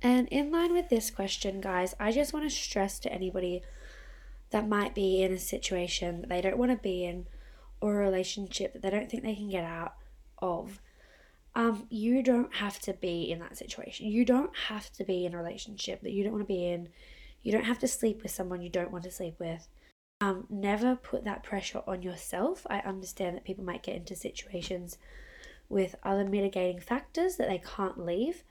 And 0.02 0.28
in 0.28 0.50
line 0.50 0.74
with 0.74 0.90
this 0.90 1.10
question, 1.10 1.62
guys, 1.62 1.94
I 1.98 2.12
just 2.12 2.34
want 2.34 2.44
to 2.44 2.54
stress 2.54 2.98
to 3.00 3.12
anybody 3.12 3.62
that 4.50 4.68
might 4.68 4.94
be 4.94 5.22
in 5.22 5.32
a 5.32 5.38
situation 5.38 6.20
that 6.20 6.28
they 6.28 6.42
don't 6.42 6.58
want 6.58 6.72
to 6.72 6.76
be 6.76 7.06
in 7.06 7.26
or 7.80 7.94
a 7.94 8.04
relationship 8.04 8.74
that 8.74 8.82
they 8.82 8.90
don't 8.90 9.10
think 9.10 9.22
they 9.22 9.34
can 9.34 9.48
get 9.48 9.64
out 9.64 9.94
of. 10.42 10.78
Um, 11.54 11.86
you 11.88 12.22
don't 12.22 12.54
have 12.56 12.78
to 12.80 12.92
be 12.92 13.30
in 13.30 13.38
that 13.38 13.56
situation. 13.56 14.08
You 14.08 14.26
don't 14.26 14.54
have 14.68 14.92
to 14.92 15.04
be 15.04 15.24
in 15.24 15.32
a 15.32 15.38
relationship 15.38 16.02
that 16.02 16.12
you 16.12 16.22
don't 16.22 16.34
want 16.34 16.46
to 16.46 16.54
be 16.54 16.66
in. 16.66 16.90
You 17.42 17.52
don't 17.52 17.64
have 17.64 17.78
to 17.80 17.88
sleep 17.88 18.22
with 18.22 18.32
someone 18.32 18.62
you 18.62 18.68
don't 18.68 18.90
want 18.90 19.04
to 19.04 19.10
sleep 19.10 19.36
with. 19.38 19.68
Um, 20.20 20.46
never 20.50 20.96
put 20.96 21.24
that 21.24 21.42
pressure 21.42 21.82
on 21.86 22.02
yourself. 22.02 22.66
I 22.68 22.80
understand 22.80 23.36
that 23.36 23.44
people 23.44 23.64
might 23.64 23.82
get 23.82 23.96
into 23.96 24.14
situations 24.14 24.98
with 25.68 25.94
other 26.02 26.24
mitigating 26.24 26.80
factors 26.80 27.36
that 27.36 27.48
they 27.48 27.62
can't 27.76 28.04
leave, 28.04 28.42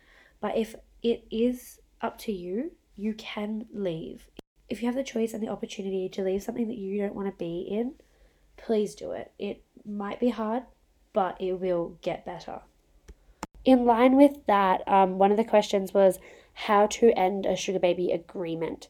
but 0.42 0.58
if 0.58 0.74
it 1.04 1.26
is 1.30 1.80
up 2.02 2.18
to 2.20 2.32
you, 2.32 2.72
you 2.96 3.14
can 3.14 3.66
leave. 3.74 4.30
If 4.68 4.82
you 4.82 4.88
have 4.88 4.96
the 4.96 5.04
choice 5.04 5.34
and 5.34 5.44
the 5.44 5.50
opportunity 5.50 6.10
to 6.10 6.24
leave 6.24 6.44
something 6.44 6.68
that 6.68 6.78
you 6.78 7.00
don't 7.00 7.16
want 7.16 7.28
to 7.28 7.38
be 7.38 7.68
in, 7.70 7.94
please 8.58 8.96
do 8.96 9.12
it. 9.12 9.32
It 9.38 9.64
might 9.86 10.20
be 10.20 10.30
hard, 10.30 10.64
but 11.14 11.40
it 11.40 11.54
will 11.54 11.98
get 12.02 12.26
better. 12.26 12.62
In 13.66 13.86
line 13.86 14.16
with 14.16 14.46
that, 14.48 14.88
um, 14.88 15.18
one 15.18 15.32
of 15.32 15.38
the 15.38 15.44
questions 15.44 15.94
was 15.94 16.20
how 16.66 16.88
to 16.88 17.18
end 17.18 17.46
a 17.46 17.56
sugar 17.56 17.80
baby 17.80 18.12
agreement. 18.12 18.90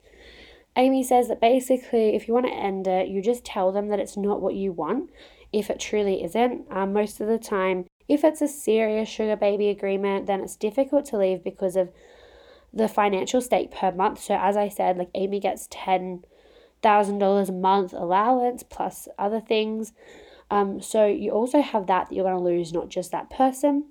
Amy 0.75 1.03
says 1.03 1.27
that 1.27 1.41
basically, 1.41 2.15
if 2.15 2.27
you 2.27 2.33
want 2.33 2.47
to 2.47 2.53
end 2.53 2.87
it, 2.87 3.09
you 3.09 3.21
just 3.21 3.45
tell 3.45 3.71
them 3.71 3.89
that 3.89 3.99
it's 3.99 4.17
not 4.17 4.41
what 4.41 4.55
you 4.55 4.71
want 4.71 5.09
if 5.51 5.69
it 5.69 5.79
truly 5.79 6.23
isn't. 6.23 6.65
Um, 6.71 6.93
most 6.93 7.19
of 7.19 7.27
the 7.27 7.37
time, 7.37 7.85
if 8.07 8.23
it's 8.23 8.41
a 8.41 8.47
serious 8.47 9.07
sugar 9.07 9.35
baby 9.35 9.69
agreement, 9.69 10.25
then 10.25 10.41
it's 10.41 10.55
difficult 10.55 11.05
to 11.05 11.17
leave 11.17 11.43
because 11.43 11.75
of 11.75 11.91
the 12.73 12.87
financial 12.87 13.41
stake 13.41 13.71
per 13.71 13.91
month. 13.91 14.21
So, 14.21 14.35
as 14.35 14.57
I 14.57 14.69
said, 14.69 14.97
like 14.97 15.09
Amy 15.13 15.39
gets 15.39 15.67
$10,000 15.67 17.49
a 17.49 17.51
month 17.51 17.93
allowance 17.93 18.63
plus 18.63 19.07
other 19.17 19.41
things. 19.41 19.93
Um, 20.49 20.81
so, 20.81 21.05
you 21.05 21.31
also 21.31 21.61
have 21.61 21.87
that 21.87 22.09
that 22.09 22.15
you're 22.15 22.25
going 22.25 22.37
to 22.37 22.43
lose, 22.43 22.73
not 22.73 22.89
just 22.89 23.11
that 23.11 23.29
person. 23.29 23.85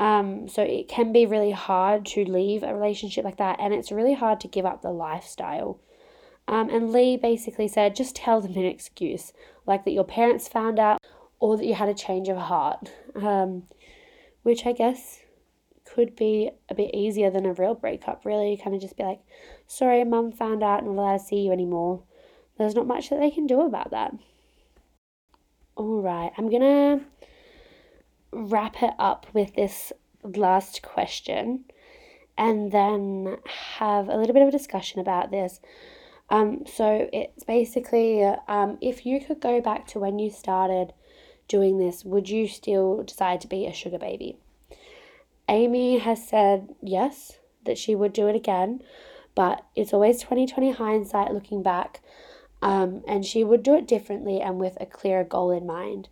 Um, 0.00 0.48
so 0.48 0.62
it 0.62 0.88
can 0.88 1.12
be 1.12 1.26
really 1.26 1.50
hard 1.50 2.06
to 2.06 2.24
leave 2.24 2.62
a 2.62 2.74
relationship 2.74 3.22
like 3.22 3.36
that, 3.36 3.60
and 3.60 3.74
it's 3.74 3.92
really 3.92 4.14
hard 4.14 4.40
to 4.40 4.48
give 4.48 4.64
up 4.64 4.80
the 4.80 4.90
lifestyle. 4.90 5.78
Um, 6.48 6.70
and 6.70 6.90
Lee 6.90 7.18
basically 7.18 7.68
said, 7.68 7.94
just 7.94 8.16
tell 8.16 8.40
them 8.40 8.56
an 8.56 8.64
excuse, 8.64 9.34
like 9.66 9.84
that 9.84 9.92
your 9.92 10.04
parents 10.04 10.48
found 10.48 10.78
out 10.78 11.00
or 11.38 11.58
that 11.58 11.66
you 11.66 11.74
had 11.74 11.90
a 11.90 11.94
change 11.94 12.28
of 12.28 12.38
heart, 12.38 12.90
um, 13.14 13.64
which 14.42 14.64
I 14.64 14.72
guess 14.72 15.20
could 15.84 16.16
be 16.16 16.50
a 16.68 16.74
bit 16.74 16.94
easier 16.94 17.30
than 17.30 17.44
a 17.44 17.52
real 17.52 17.74
breakup, 17.74 18.24
really. 18.24 18.56
Kind 18.56 18.74
of 18.74 18.80
just 18.80 18.96
be 18.96 19.02
like, 19.02 19.20
sorry, 19.66 20.02
mum 20.04 20.32
found 20.32 20.62
out 20.62 20.80
and 20.80 20.88
I'm 20.88 20.98
allowed 20.98 21.18
to 21.18 21.24
see 21.24 21.40
you 21.40 21.52
anymore. 21.52 22.02
There's 22.58 22.74
not 22.74 22.86
much 22.86 23.10
that 23.10 23.20
they 23.20 23.30
can 23.30 23.46
do 23.46 23.60
about 23.60 23.90
that. 23.90 24.14
All 25.76 26.00
right, 26.00 26.32
I'm 26.36 26.50
gonna 26.50 27.00
wrap 28.32 28.82
it 28.82 28.94
up 28.98 29.26
with 29.32 29.54
this 29.54 29.92
last 30.22 30.82
question 30.82 31.64
and 32.36 32.72
then 32.72 33.36
have 33.76 34.08
a 34.08 34.16
little 34.16 34.32
bit 34.32 34.42
of 34.42 34.48
a 34.48 34.52
discussion 34.52 35.00
about 35.00 35.30
this. 35.30 35.60
Um, 36.30 36.64
so 36.64 37.08
it's 37.12 37.44
basically 37.44 38.24
um, 38.24 38.78
if 38.80 39.04
you 39.04 39.20
could 39.20 39.40
go 39.40 39.60
back 39.60 39.86
to 39.88 39.98
when 39.98 40.18
you 40.18 40.30
started 40.30 40.92
doing 41.48 41.78
this, 41.78 42.04
would 42.04 42.28
you 42.28 42.46
still 42.46 43.02
decide 43.02 43.40
to 43.40 43.48
be 43.48 43.66
a 43.66 43.72
sugar 43.72 43.98
baby? 43.98 44.36
Amy 45.48 45.98
has 45.98 46.26
said 46.26 46.68
yes, 46.80 47.38
that 47.64 47.76
she 47.76 47.94
would 47.94 48.12
do 48.12 48.28
it 48.28 48.36
again, 48.36 48.80
but 49.34 49.64
it's 49.74 49.92
always 49.92 50.20
2020 50.20 50.72
hindsight 50.72 51.32
looking 51.32 51.62
back, 51.62 52.00
um, 52.62 53.02
and 53.06 53.24
she 53.26 53.42
would 53.42 53.62
do 53.62 53.74
it 53.74 53.86
differently 53.86 54.40
and 54.40 54.58
with 54.58 54.78
a 54.80 54.86
clearer 54.86 55.24
goal 55.24 55.50
in 55.50 55.66
mind. 55.66 56.08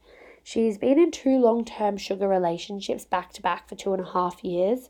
She's 0.49 0.79
been 0.79 0.99
in 0.99 1.11
two 1.11 1.37
long 1.39 1.63
term 1.67 1.99
sugar 1.99 2.27
relationships 2.27 3.05
back 3.05 3.35
to 3.35 3.43
back 3.43 3.69
for 3.69 3.75
two 3.75 3.93
and 3.93 4.03
a 4.03 4.13
half 4.13 4.43
years, 4.43 4.89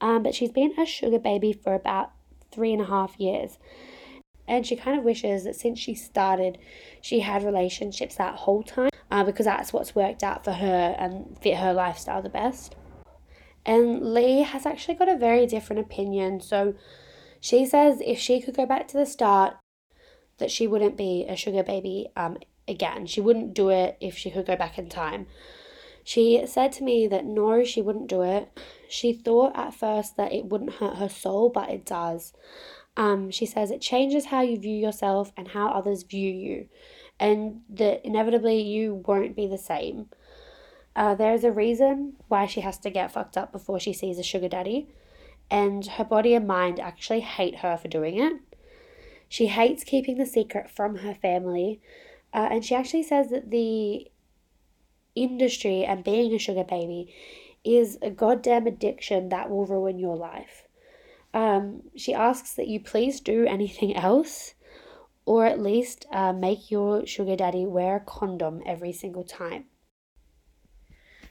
um, 0.00 0.22
but 0.22 0.34
she's 0.34 0.50
been 0.50 0.80
a 0.80 0.86
sugar 0.86 1.18
baby 1.18 1.52
for 1.52 1.74
about 1.74 2.12
three 2.50 2.72
and 2.72 2.80
a 2.80 2.86
half 2.86 3.20
years. 3.20 3.58
And 4.46 4.66
she 4.66 4.76
kind 4.76 4.98
of 4.98 5.04
wishes 5.04 5.44
that 5.44 5.56
since 5.56 5.78
she 5.78 5.94
started, 5.94 6.56
she 7.02 7.20
had 7.20 7.42
relationships 7.42 8.14
that 8.14 8.36
whole 8.36 8.62
time 8.62 8.88
uh, 9.10 9.24
because 9.24 9.44
that's 9.44 9.74
what's 9.74 9.94
worked 9.94 10.22
out 10.22 10.42
for 10.42 10.52
her 10.52 10.96
and 10.98 11.38
fit 11.38 11.58
her 11.58 11.74
lifestyle 11.74 12.22
the 12.22 12.30
best. 12.30 12.74
And 13.66 14.14
Lee 14.14 14.40
has 14.40 14.64
actually 14.64 14.94
got 14.94 15.10
a 15.10 15.18
very 15.18 15.44
different 15.44 15.80
opinion. 15.80 16.40
So 16.40 16.72
she 17.42 17.66
says 17.66 18.00
if 18.06 18.18
she 18.18 18.40
could 18.40 18.56
go 18.56 18.64
back 18.64 18.88
to 18.88 18.96
the 18.96 19.04
start, 19.04 19.54
that 20.38 20.50
she 20.50 20.66
wouldn't 20.66 20.96
be 20.96 21.26
a 21.28 21.36
sugar 21.36 21.62
baby 21.62 22.08
um, 22.16 22.38
again. 22.68 23.06
She 23.06 23.20
wouldn't 23.20 23.54
do 23.54 23.70
it 23.70 23.96
if 24.00 24.16
she 24.16 24.30
could 24.30 24.46
go 24.46 24.56
back 24.56 24.78
in 24.78 24.88
time. 24.88 25.26
She 26.04 26.42
said 26.46 26.72
to 26.72 26.84
me 26.84 27.06
that 27.08 27.26
no, 27.26 27.64
she 27.64 27.82
wouldn't 27.82 28.08
do 28.08 28.22
it. 28.22 28.48
She 28.88 29.12
thought 29.12 29.56
at 29.56 29.74
first 29.74 30.16
that 30.16 30.32
it 30.32 30.46
wouldn't 30.46 30.74
hurt 30.74 30.96
her 30.96 31.08
soul, 31.08 31.50
but 31.50 31.70
it 31.70 31.84
does. 31.84 32.32
Um, 32.96 33.30
she 33.30 33.46
says 33.46 33.70
it 33.70 33.80
changes 33.80 34.26
how 34.26 34.40
you 34.40 34.58
view 34.58 34.74
yourself 34.74 35.32
and 35.36 35.48
how 35.48 35.68
others 35.68 36.02
view 36.02 36.32
you, 36.32 36.68
and 37.20 37.60
that 37.68 38.04
inevitably 38.04 38.60
you 38.60 39.04
won't 39.06 39.36
be 39.36 39.46
the 39.46 39.58
same. 39.58 40.08
Uh, 40.96 41.14
there 41.14 41.32
is 41.32 41.44
a 41.44 41.52
reason 41.52 42.14
why 42.26 42.46
she 42.46 42.60
has 42.62 42.78
to 42.78 42.90
get 42.90 43.12
fucked 43.12 43.36
up 43.36 43.52
before 43.52 43.78
she 43.78 43.92
sees 43.92 44.18
a 44.18 44.22
sugar 44.22 44.48
daddy, 44.48 44.88
and 45.50 45.86
her 45.86 46.04
body 46.04 46.34
and 46.34 46.46
mind 46.46 46.80
actually 46.80 47.20
hate 47.20 47.56
her 47.56 47.76
for 47.76 47.86
doing 47.86 48.18
it. 48.18 48.32
She 49.28 49.46
hates 49.46 49.84
keeping 49.84 50.16
the 50.16 50.26
secret 50.26 50.70
from 50.70 50.96
her 50.96 51.14
family, 51.14 51.80
uh, 52.32 52.48
and 52.50 52.64
she 52.64 52.74
actually 52.74 53.02
says 53.02 53.30
that 53.30 53.50
the 53.50 54.10
industry 55.14 55.84
and 55.84 56.04
being 56.04 56.32
a 56.34 56.38
sugar 56.38 56.64
baby 56.64 57.12
is 57.64 57.98
a 58.02 58.10
goddamn 58.10 58.66
addiction 58.66 59.28
that 59.30 59.50
will 59.50 59.66
ruin 59.66 59.98
your 59.98 60.16
life. 60.16 60.64
Um, 61.34 61.82
she 61.96 62.14
asks 62.14 62.54
that 62.54 62.68
you 62.68 62.80
please 62.80 63.20
do 63.20 63.46
anything 63.46 63.96
else, 63.96 64.54
or 65.26 65.44
at 65.44 65.60
least 65.60 66.06
uh, 66.10 66.32
make 66.32 66.70
your 66.70 67.06
sugar 67.06 67.36
daddy 67.36 67.66
wear 67.66 67.96
a 67.96 68.00
condom 68.00 68.62
every 68.64 68.92
single 68.92 69.24
time. 69.24 69.66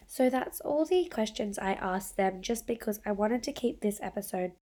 So 0.05 0.29
that's 0.29 0.61
all 0.61 0.85
the 0.85 1.05
questions 1.05 1.59
I 1.59 1.73
asked 1.73 2.15
them 2.15 2.41
just 2.41 2.65
because 2.65 2.99
I 3.05 3.11
wanted 3.11 3.43
to 3.43 3.51
keep 3.51 3.81
this 3.81 3.99
episode 4.01 4.53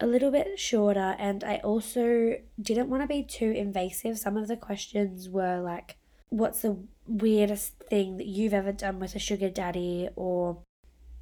a 0.00 0.06
little 0.06 0.30
bit 0.30 0.58
shorter 0.58 1.14
and 1.18 1.44
I 1.44 1.56
also 1.56 2.36
didn't 2.60 2.88
want 2.88 3.02
to 3.02 3.06
be 3.06 3.22
too 3.22 3.50
invasive. 3.50 4.18
Some 4.18 4.36
of 4.36 4.48
the 4.48 4.56
questions 4.56 5.28
were 5.28 5.60
like, 5.60 5.96
What's 6.30 6.62
the 6.62 6.76
weirdest 7.06 7.74
thing 7.90 8.16
that 8.18 8.26
you've 8.26 8.54
ever 8.54 8.72
done 8.72 9.00
with 9.00 9.16
a 9.16 9.18
sugar 9.18 9.50
daddy? 9.50 10.08
Or 10.14 10.58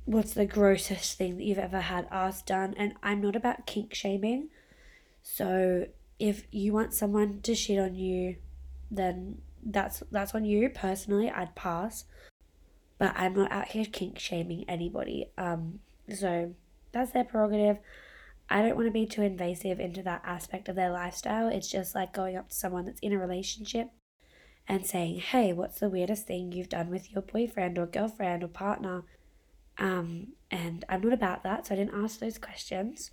what's 0.04 0.34
the 0.34 0.44
grossest 0.46 1.16
thing 1.16 1.38
that 1.38 1.44
you've 1.44 1.58
ever 1.58 1.80
had 1.80 2.06
asked 2.10 2.46
done? 2.46 2.74
And 2.76 2.94
I'm 3.02 3.22
not 3.22 3.34
about 3.34 3.66
kink 3.66 3.94
shaming. 3.94 4.48
So 5.22 5.86
if 6.18 6.46
you 6.50 6.74
want 6.74 6.92
someone 6.92 7.40
to 7.42 7.54
shit 7.54 7.78
on 7.78 7.94
you, 7.94 8.36
then 8.90 9.38
that's 9.64 10.02
that's 10.10 10.34
on 10.34 10.44
you. 10.44 10.68
Personally, 10.68 11.30
I'd 11.30 11.54
pass 11.54 12.04
but 12.98 13.12
I'm 13.16 13.34
not 13.34 13.50
out 13.52 13.68
here 13.68 13.84
kink 13.84 14.18
shaming 14.18 14.64
anybody. 14.68 15.30
Um, 15.38 15.78
so 16.12 16.54
that's 16.92 17.12
their 17.12 17.24
prerogative. 17.24 17.78
I 18.50 18.62
don't 18.62 18.76
want 18.76 18.86
to 18.86 18.92
be 18.92 19.06
too 19.06 19.22
invasive 19.22 19.78
into 19.78 20.02
that 20.04 20.22
aspect 20.24 20.68
of 20.68 20.76
their 20.76 20.90
lifestyle. 20.90 21.48
It's 21.48 21.70
just 21.70 21.94
like 21.94 22.12
going 22.12 22.36
up 22.36 22.48
to 22.48 22.54
someone 22.54 22.86
that's 22.86 23.00
in 23.00 23.12
a 23.12 23.18
relationship 23.18 23.90
and 24.66 24.86
saying, 24.86 25.20
"Hey, 25.20 25.52
what's 25.52 25.80
the 25.80 25.90
weirdest 25.90 26.26
thing 26.26 26.52
you've 26.52 26.68
done 26.68 26.88
with 26.90 27.12
your 27.12 27.22
boyfriend 27.22 27.78
or 27.78 27.86
girlfriend 27.86 28.42
or 28.42 28.48
partner?" 28.48 29.04
Um, 29.76 30.34
and 30.50 30.84
I'm 30.88 31.02
not 31.02 31.12
about 31.12 31.42
that, 31.44 31.66
so 31.66 31.74
I 31.74 31.78
didn't 31.78 32.02
ask 32.02 32.18
those 32.18 32.38
questions. 32.38 33.10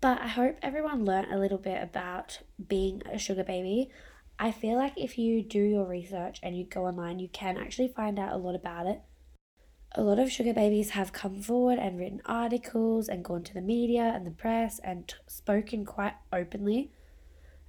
But 0.00 0.20
I 0.20 0.28
hope 0.28 0.56
everyone 0.62 1.04
learned 1.04 1.32
a 1.32 1.38
little 1.38 1.58
bit 1.58 1.82
about 1.82 2.40
being 2.68 3.02
a 3.10 3.18
sugar 3.18 3.44
baby. 3.44 3.90
I 4.38 4.50
feel 4.52 4.76
like 4.76 4.94
if 4.96 5.18
you 5.18 5.42
do 5.42 5.62
your 5.62 5.86
research 5.86 6.40
and 6.42 6.56
you 6.56 6.64
go 6.64 6.86
online, 6.86 7.18
you 7.18 7.28
can 7.28 7.56
actually 7.56 7.88
find 7.88 8.18
out 8.18 8.32
a 8.32 8.36
lot 8.36 8.54
about 8.54 8.86
it. 8.86 9.00
A 9.96 10.02
lot 10.02 10.18
of 10.18 10.32
sugar 10.32 10.52
babies 10.52 10.90
have 10.90 11.12
come 11.12 11.40
forward 11.40 11.78
and 11.78 11.98
written 11.98 12.20
articles 12.26 13.08
and 13.08 13.24
gone 13.24 13.44
to 13.44 13.54
the 13.54 13.60
media 13.60 14.02
and 14.02 14.26
the 14.26 14.32
press 14.32 14.80
and 14.80 15.06
t- 15.06 15.14
spoken 15.28 15.84
quite 15.84 16.14
openly 16.32 16.90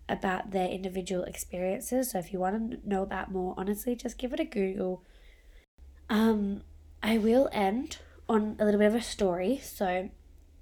about 0.09 0.49
their 0.49 0.67
individual 0.67 1.23
experiences. 1.23 2.11
So 2.11 2.19
if 2.19 2.33
you 2.33 2.39
want 2.39 2.71
to 2.71 2.89
know 2.89 3.03
about 3.03 3.31
more, 3.31 3.53
honestly, 3.57 3.95
just 3.95 4.17
give 4.17 4.33
it 4.33 4.39
a 4.39 4.45
Google. 4.45 5.03
Um, 6.09 6.61
I 7.03 7.19
will 7.19 7.47
end 7.51 7.99
on 8.27 8.55
a 8.59 8.65
little 8.65 8.79
bit 8.79 8.87
of 8.87 8.95
a 8.95 9.01
story. 9.01 9.59
So 9.63 10.09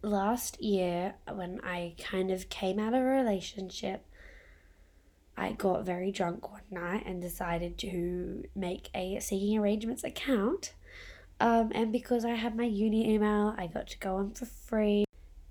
last 0.02 0.62
year, 0.62 1.16
when 1.32 1.62
I 1.64 1.96
kind 1.98 2.30
of 2.30 2.50
came 2.50 2.78
out 2.78 2.94
of 2.94 3.02
a 3.02 3.06
relationship, 3.06 4.06
I 5.38 5.54
got 5.54 5.86
very 5.86 6.12
drunk 6.12 6.52
one 6.52 6.62
night 6.70 7.04
and 7.06 7.22
decided 7.22 7.78
to 7.80 8.44
make 8.54 8.90
a 8.94 9.20
seeking 9.22 9.58
arrangements 9.58 10.04
account. 10.04 10.74
Um, 11.44 11.74
and 11.76 11.92
because 11.92 12.24
I 12.24 12.36
had 12.36 12.56
my 12.56 12.64
uni 12.64 13.14
email, 13.14 13.54
I 13.58 13.68
got 13.68 13.88
to 13.88 14.00
go 14.00 14.16
on 14.16 14.32
for 14.32 14.46
free. 14.46 15.04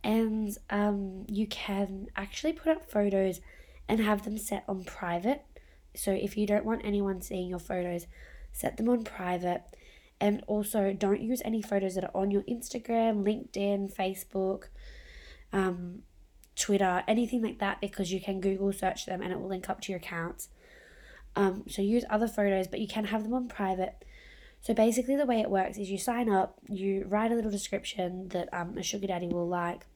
And 0.03 0.57
um, 0.71 1.27
you 1.29 1.47
can 1.47 2.07
actually 2.17 2.55
put 2.55 2.73
up 2.75 2.91
photos 2.91 3.43
and 3.91 4.01
have 4.01 4.25
them 4.25 4.39
set 4.39 4.65
on 4.67 4.85
private. 4.85 5.45
So 5.95 6.11
if 6.11 6.39
you 6.39 6.47
don't 6.47 6.65
want 6.65 6.81
anyone 6.83 7.21
seeing 7.21 7.51
your 7.51 7.59
photos, 7.59 8.07
set 8.53 8.79
them 8.79 8.89
on 8.89 9.05
private. 9.05 9.65
And 10.19 10.43
also, 10.47 10.95
don't 10.95 11.21
use 11.21 11.43
any 11.45 11.61
photos 11.61 11.95
that 11.97 12.05
are 12.05 12.17
on 12.17 12.31
your 12.31 12.43
Instagram, 12.45 13.23
LinkedIn, 13.23 13.95
Facebook. 13.95 14.69
Um, 15.53 16.05
Twitter, 16.57 17.05
anything 17.07 17.43
like 17.43 17.59
that, 17.59 17.83
because 17.83 18.11
you 18.11 18.21
can 18.21 18.41
Google 18.41 18.73
search 18.73 19.05
them 19.05 19.21
and 19.21 19.31
it 19.31 19.39
will 19.39 19.49
link 19.49 19.69
up 19.69 19.83
to 19.83 19.93
your 19.93 19.99
accounts. 19.99 20.49
Um, 21.37 21.65
so 21.69 21.83
use 21.83 22.05
other 22.09 22.29
photos, 22.29 22.67
but 22.67 22.81
you 22.81 22.89
can 22.89 23.05
have 23.07 23.25
them 23.25 23.35
on 23.35 23.49
private. 23.49 24.03
So 24.63 24.75
basically, 24.75 25.17
the 25.17 25.27
way 25.27 25.41
it 25.41 25.51
works 25.51 25.77
is 25.77 25.91
you 25.91 25.99
sign 25.99 26.31
up, 26.31 26.57
you 26.69 27.05
write 27.09 27.33
a 27.33 27.35
little 27.35 27.51
description 27.51 28.29
that 28.29 28.49
um, 28.53 28.79
a 28.79 28.83
sugar 28.83 29.09
daddy 29.09 29.27
will 29.27 29.49
like, 29.49 29.87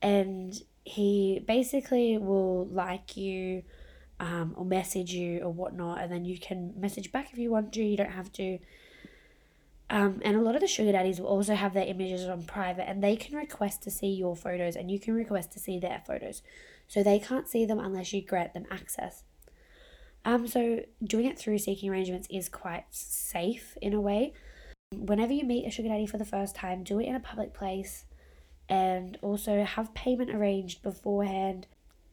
and 0.00 0.54
he 0.84 1.42
basically 1.46 2.16
will 2.16 2.66
like 2.66 3.16
you 3.16 3.64
um, 4.20 4.54
or 4.56 4.64
message 4.64 5.12
you 5.12 5.40
or 5.40 5.50
whatnot, 5.50 6.00
and 6.00 6.12
then 6.12 6.24
you 6.24 6.38
can 6.38 6.72
message 6.76 7.10
back 7.10 7.32
if 7.32 7.38
you 7.38 7.50
want 7.50 7.72
to. 7.72 7.82
You 7.82 7.96
don't 7.96 8.12
have 8.12 8.32
to. 8.34 8.60
Um, 9.90 10.22
and 10.24 10.36
a 10.36 10.40
lot 10.40 10.54
of 10.54 10.62
the 10.62 10.68
sugar 10.68 10.92
daddies 10.92 11.20
will 11.20 11.26
also 11.26 11.54
have 11.54 11.74
their 11.74 11.84
images 11.84 12.26
on 12.26 12.44
private 12.44 12.88
and 12.88 13.04
they 13.04 13.14
can 13.14 13.36
request 13.36 13.82
to 13.82 13.90
see 13.90 14.06
your 14.06 14.34
photos 14.34 14.74
and 14.74 14.90
you 14.90 14.98
can 14.98 15.12
request 15.12 15.52
to 15.52 15.58
see 15.58 15.78
their 15.78 16.00
photos. 16.06 16.40
So 16.88 17.02
they 17.02 17.18
can't 17.18 17.46
see 17.46 17.66
them 17.66 17.78
unless 17.78 18.10
you 18.14 18.22
grant 18.22 18.54
them 18.54 18.64
access. 18.70 19.24
Um, 20.24 20.46
so 20.46 20.80
doing 21.02 21.26
it 21.26 21.38
through 21.38 21.58
seeking 21.58 21.90
arrangements 21.90 22.28
is 22.30 22.48
quite 22.48 22.84
safe 22.90 23.76
in 23.80 23.92
a 23.92 24.00
way. 24.00 24.34
Whenever 24.94 25.32
you 25.32 25.44
meet 25.44 25.66
a 25.66 25.70
sugar 25.70 25.88
daddy 25.88 26.06
for 26.06 26.18
the 26.18 26.24
first 26.24 26.54
time, 26.54 26.84
do 26.84 27.00
it 27.00 27.06
in 27.06 27.14
a 27.14 27.20
public 27.20 27.54
place 27.54 28.04
and 28.68 29.18
also 29.22 29.64
have 29.64 29.94
payment 29.94 30.30
arranged 30.30 30.82
beforehand. 30.82 31.66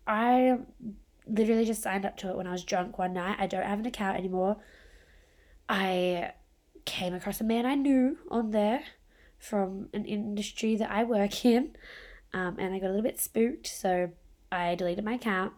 I 0.07 0.57
literally 1.27 1.65
just 1.65 1.83
signed 1.83 2.05
up 2.05 2.17
to 2.17 2.29
it 2.29 2.35
when 2.35 2.47
I 2.47 2.51
was 2.51 2.63
drunk 2.63 2.97
one 2.97 3.13
night. 3.13 3.37
I 3.39 3.47
don't 3.47 3.65
have 3.65 3.79
an 3.79 3.85
account 3.85 4.17
anymore. 4.17 4.57
I 5.67 6.33
came 6.85 7.13
across 7.13 7.39
a 7.39 7.43
man 7.43 7.65
I 7.65 7.75
knew 7.75 8.17
on 8.31 8.49
there 8.51 8.83
from 9.37 9.89
an 9.93 10.05
industry 10.05 10.75
that 10.75 10.91
I 10.91 11.03
work 11.03 11.45
in, 11.45 11.75
um, 12.33 12.57
and 12.57 12.73
I 12.73 12.79
got 12.79 12.87
a 12.87 12.89
little 12.89 13.03
bit 13.03 13.19
spooked, 13.19 13.67
so 13.67 14.09
I 14.51 14.75
deleted 14.75 15.05
my 15.05 15.13
account. 15.13 15.53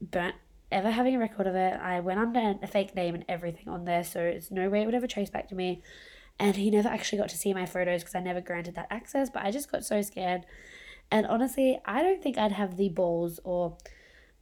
But 0.00 0.34
ever 0.70 0.90
having 0.90 1.16
a 1.16 1.18
record 1.18 1.46
of 1.46 1.54
it, 1.54 1.80
I 1.80 2.00
went 2.00 2.20
under 2.20 2.54
a 2.62 2.66
fake 2.66 2.94
name 2.94 3.14
and 3.14 3.24
everything 3.28 3.68
on 3.68 3.84
there, 3.84 4.04
so 4.04 4.20
it's 4.20 4.50
no 4.50 4.68
way 4.68 4.82
it 4.82 4.86
would 4.86 4.94
ever 4.94 5.06
trace 5.06 5.30
back 5.30 5.48
to 5.48 5.54
me. 5.54 5.82
And 6.38 6.56
he 6.56 6.70
never 6.70 6.88
actually 6.88 7.18
got 7.18 7.28
to 7.30 7.36
see 7.36 7.52
my 7.52 7.66
photos 7.66 8.00
because 8.00 8.14
I 8.14 8.20
never 8.20 8.40
granted 8.40 8.74
that 8.76 8.86
access, 8.90 9.28
but 9.28 9.44
I 9.44 9.50
just 9.50 9.70
got 9.70 9.84
so 9.84 10.00
scared. 10.00 10.46
And 11.10 11.26
honestly, 11.26 11.78
I 11.84 12.02
don't 12.02 12.22
think 12.22 12.38
I'd 12.38 12.52
have 12.52 12.76
the 12.76 12.88
balls, 12.88 13.40
or 13.44 13.76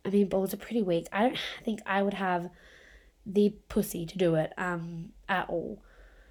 I 0.05 0.11
mean, 0.11 0.29
balls 0.29 0.55
are 0.55 0.59
pretty 0.59 0.83
weak. 0.83 1.09
I 1.13 1.23
don't 1.23 1.39
think 1.65 1.81
I 1.87 2.03
would 2.03 2.15
have 2.15 2.51
the 3.27 3.55
pussy 3.69 4.07
to 4.07 4.19
do 4.19 4.35
it 4.37 4.53
um, 4.57 5.11
at 5.29 5.49
all. 5.49 5.83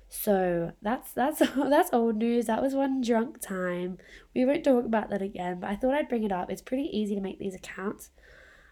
So 0.10 0.72
that's 0.82 1.12
that's 1.12 1.40
that's 1.56 1.90
old 1.92 2.16
news. 2.16 2.46
That 2.46 2.62
was 2.62 2.74
one 2.74 3.02
drunk 3.02 3.42
time. 3.42 3.98
We 4.34 4.46
won't 4.46 4.64
talk 4.64 4.86
about 4.86 5.10
that 5.10 5.22
again, 5.22 5.60
but 5.60 5.70
I 5.70 5.76
thought 5.76 5.94
I'd 5.94 6.10
bring 6.10 6.24
it 6.24 6.32
up. 6.32 6.50
It's 6.50 6.62
pretty 6.62 6.90
easy 6.98 7.16
to 7.16 7.22
make 7.22 7.40
these 7.40 7.56
accounts. 7.56 8.12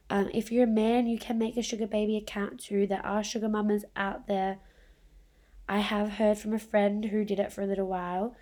Um, 0.10 0.30
if 0.34 0.52
you're 0.52 0.66
a 0.66 0.68
man, 0.68 1.08
you 1.08 1.18
can 1.18 1.38
make 1.38 1.58
a 1.58 1.62
sugar 1.62 1.88
baby 1.88 2.16
account 2.18 2.60
too. 2.60 2.86
There 2.86 3.06
are 3.06 3.24
sugar 3.24 3.50
mamas 3.50 3.86
out 3.96 4.28
there. 4.28 4.60
I 5.68 5.80
have 5.80 6.12
heard 6.12 6.38
from 6.38 6.54
a 6.54 6.60
friend 6.60 7.06
who 7.06 7.26
did 7.26 7.40
it 7.40 7.52
for 7.52 7.62
a 7.62 7.66
little 7.66 7.88
while 7.88 8.36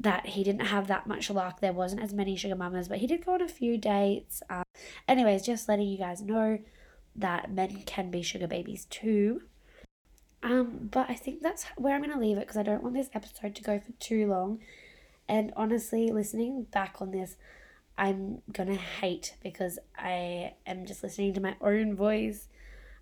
that 0.00 0.26
he 0.26 0.42
didn't 0.42 0.66
have 0.66 0.88
that 0.88 1.06
much 1.06 1.30
luck. 1.30 1.60
There 1.60 1.72
wasn't 1.72 2.02
as 2.02 2.12
many 2.12 2.36
sugar 2.36 2.56
mamas, 2.56 2.88
but 2.88 2.98
he 2.98 3.06
did 3.06 3.24
go 3.24 3.34
on 3.34 3.42
a 3.42 3.48
few 3.48 3.78
dates. 3.78 4.42
Um, 4.50 4.64
anyways, 5.06 5.42
just 5.42 5.68
letting 5.68 5.86
you 5.86 5.98
guys 5.98 6.20
know 6.20 6.58
that 7.14 7.52
men 7.52 7.82
can 7.86 8.10
be 8.10 8.22
sugar 8.22 8.48
babies 8.48 8.86
too. 8.86 9.42
Um, 10.42 10.88
but 10.90 11.08
I 11.08 11.14
think 11.14 11.40
that's 11.40 11.64
where 11.76 11.94
I'm 11.94 12.02
going 12.02 12.12
to 12.12 12.18
leave 12.18 12.36
it 12.36 12.40
because 12.40 12.56
I 12.56 12.62
don't 12.62 12.82
want 12.82 12.94
this 12.94 13.08
episode 13.14 13.54
to 13.54 13.62
go 13.62 13.78
for 13.78 13.92
too 13.92 14.26
long. 14.26 14.58
And 15.28 15.52
honestly, 15.56 16.10
listening 16.10 16.64
back 16.64 16.96
on 17.00 17.12
this, 17.12 17.36
I'm 17.96 18.42
to 18.54 18.74
hate 18.74 19.36
because 19.42 19.78
I 19.96 20.54
am 20.66 20.86
just 20.86 21.02
listening 21.02 21.34
to 21.34 21.40
my 21.40 21.56
own 21.60 21.94
voice. 21.94 22.48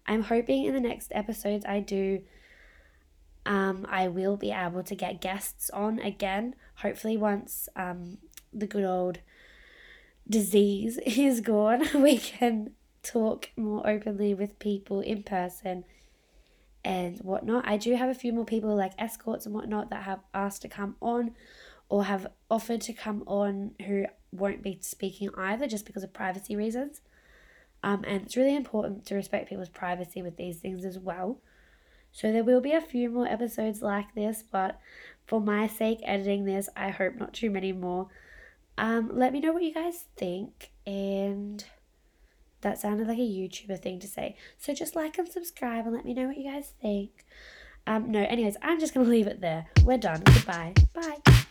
I'm 0.07 0.24
hoping 0.24 0.64
in 0.64 0.74
the 0.74 0.81
next 0.81 1.12
episodes 1.14 1.64
I 1.64 1.81
do, 1.81 2.22
um, 3.46 3.87
I 3.88 4.09
will 4.09 4.37
be 4.37 4.50
able 4.50 4.83
to 4.83 4.94
get 4.94 5.20
guests 5.20 5.70
on 5.70 5.98
again. 5.98 6.55
Hopefully, 6.76 7.16
once 7.16 7.68
um, 7.74 8.18
the 8.52 8.66
good 8.66 8.85
old 8.85 9.20
disease 10.28 10.98
is 11.07 11.40
gone, 11.40 11.88
we 11.94 12.18
can 12.18 12.72
talk 13.02 13.50
more 13.57 13.87
openly 13.88 14.35
with 14.35 14.59
people 14.59 15.00
in 15.00 15.22
person 15.22 15.85
and 16.85 17.18
whatnot. 17.20 17.66
I 17.66 17.76
do 17.76 17.94
have 17.94 18.09
a 18.09 18.14
few 18.14 18.33
more 18.33 18.44
people 18.44 18.76
like 18.76 18.92
escorts 18.98 19.46
and 19.46 19.55
whatnot 19.55 19.90
that 19.90 20.02
have 20.02 20.20
asked 20.35 20.62
to 20.62 20.68
come 20.68 20.96
on 21.00 21.33
or 21.88 22.05
have 22.05 22.26
offered 22.50 22.81
to 22.83 22.92
come 22.92 23.22
on 23.26 23.72
who 23.87 24.07
won't 24.33 24.62
be 24.62 24.79
speaking 24.81 25.31
either 25.37 25.66
just 25.66 25.87
because 25.87 26.03
of 26.03 26.12
privacy 26.12 26.57
reasons. 26.57 27.01
Um, 27.85 28.05
and 28.07 28.23
it's 28.23 28.37
really 28.37 28.57
important 28.57 29.07
to 29.07 29.14
respect 29.14 29.49
people's 29.49 29.68
privacy 29.68 30.23
with 30.23 30.37
these 30.37 30.59
things 30.59 30.85
as 30.85 30.99
well. 30.99 31.38
So 32.12 32.31
there 32.31 32.45
will 32.45 32.61
be 32.61 32.73
a 32.73 32.81
few 32.81 33.09
more 33.11 33.27
episodes 33.27 33.83
like 33.83 34.14
this, 34.14 34.42
but 34.51 34.79
for 35.27 35.40
my 35.40 35.66
sake, 35.66 36.01
editing 36.05 36.45
this, 36.45 36.68
I 36.77 36.90
hope 36.90 37.16
not 37.16 37.33
too 37.33 37.51
many 37.51 37.73
more. 37.73 38.09
Um, 38.79 39.11
let 39.12 39.33
me 39.33 39.40
know 39.40 39.53
what 39.53 39.62
you 39.62 39.75
guys 39.75 40.05
think. 40.16 40.71
And 40.87 41.64
that 42.61 42.79
sounded 42.79 43.09
like 43.09 43.18
a 43.18 43.23
YouTuber 43.23 43.81
thing 43.81 43.99
to 44.01 44.07
say. 44.07 44.37
So 44.59 44.75
just 44.75 44.95
like 44.95 45.18
and 45.18 45.29
subscribe 45.29 45.87
and 45.87 45.95
let 45.95 46.05
me 46.05 46.14
know 46.14 46.29
what 46.29 46.37
you 46.38 46.51
guys 46.51 46.73
think. 46.81 47.25
Um, 47.87 48.11
no, 48.11 48.21
anyways, 48.21 48.57
I'm 48.62 48.79
just 48.79 48.95
going 48.95 49.07
to 49.07 49.11
leave 49.11 49.27
it 49.27 49.40
there. 49.40 49.66
We're 49.85 49.99
done. 49.99 50.23
Goodbye. 50.25 50.75
Bye. 50.95 51.42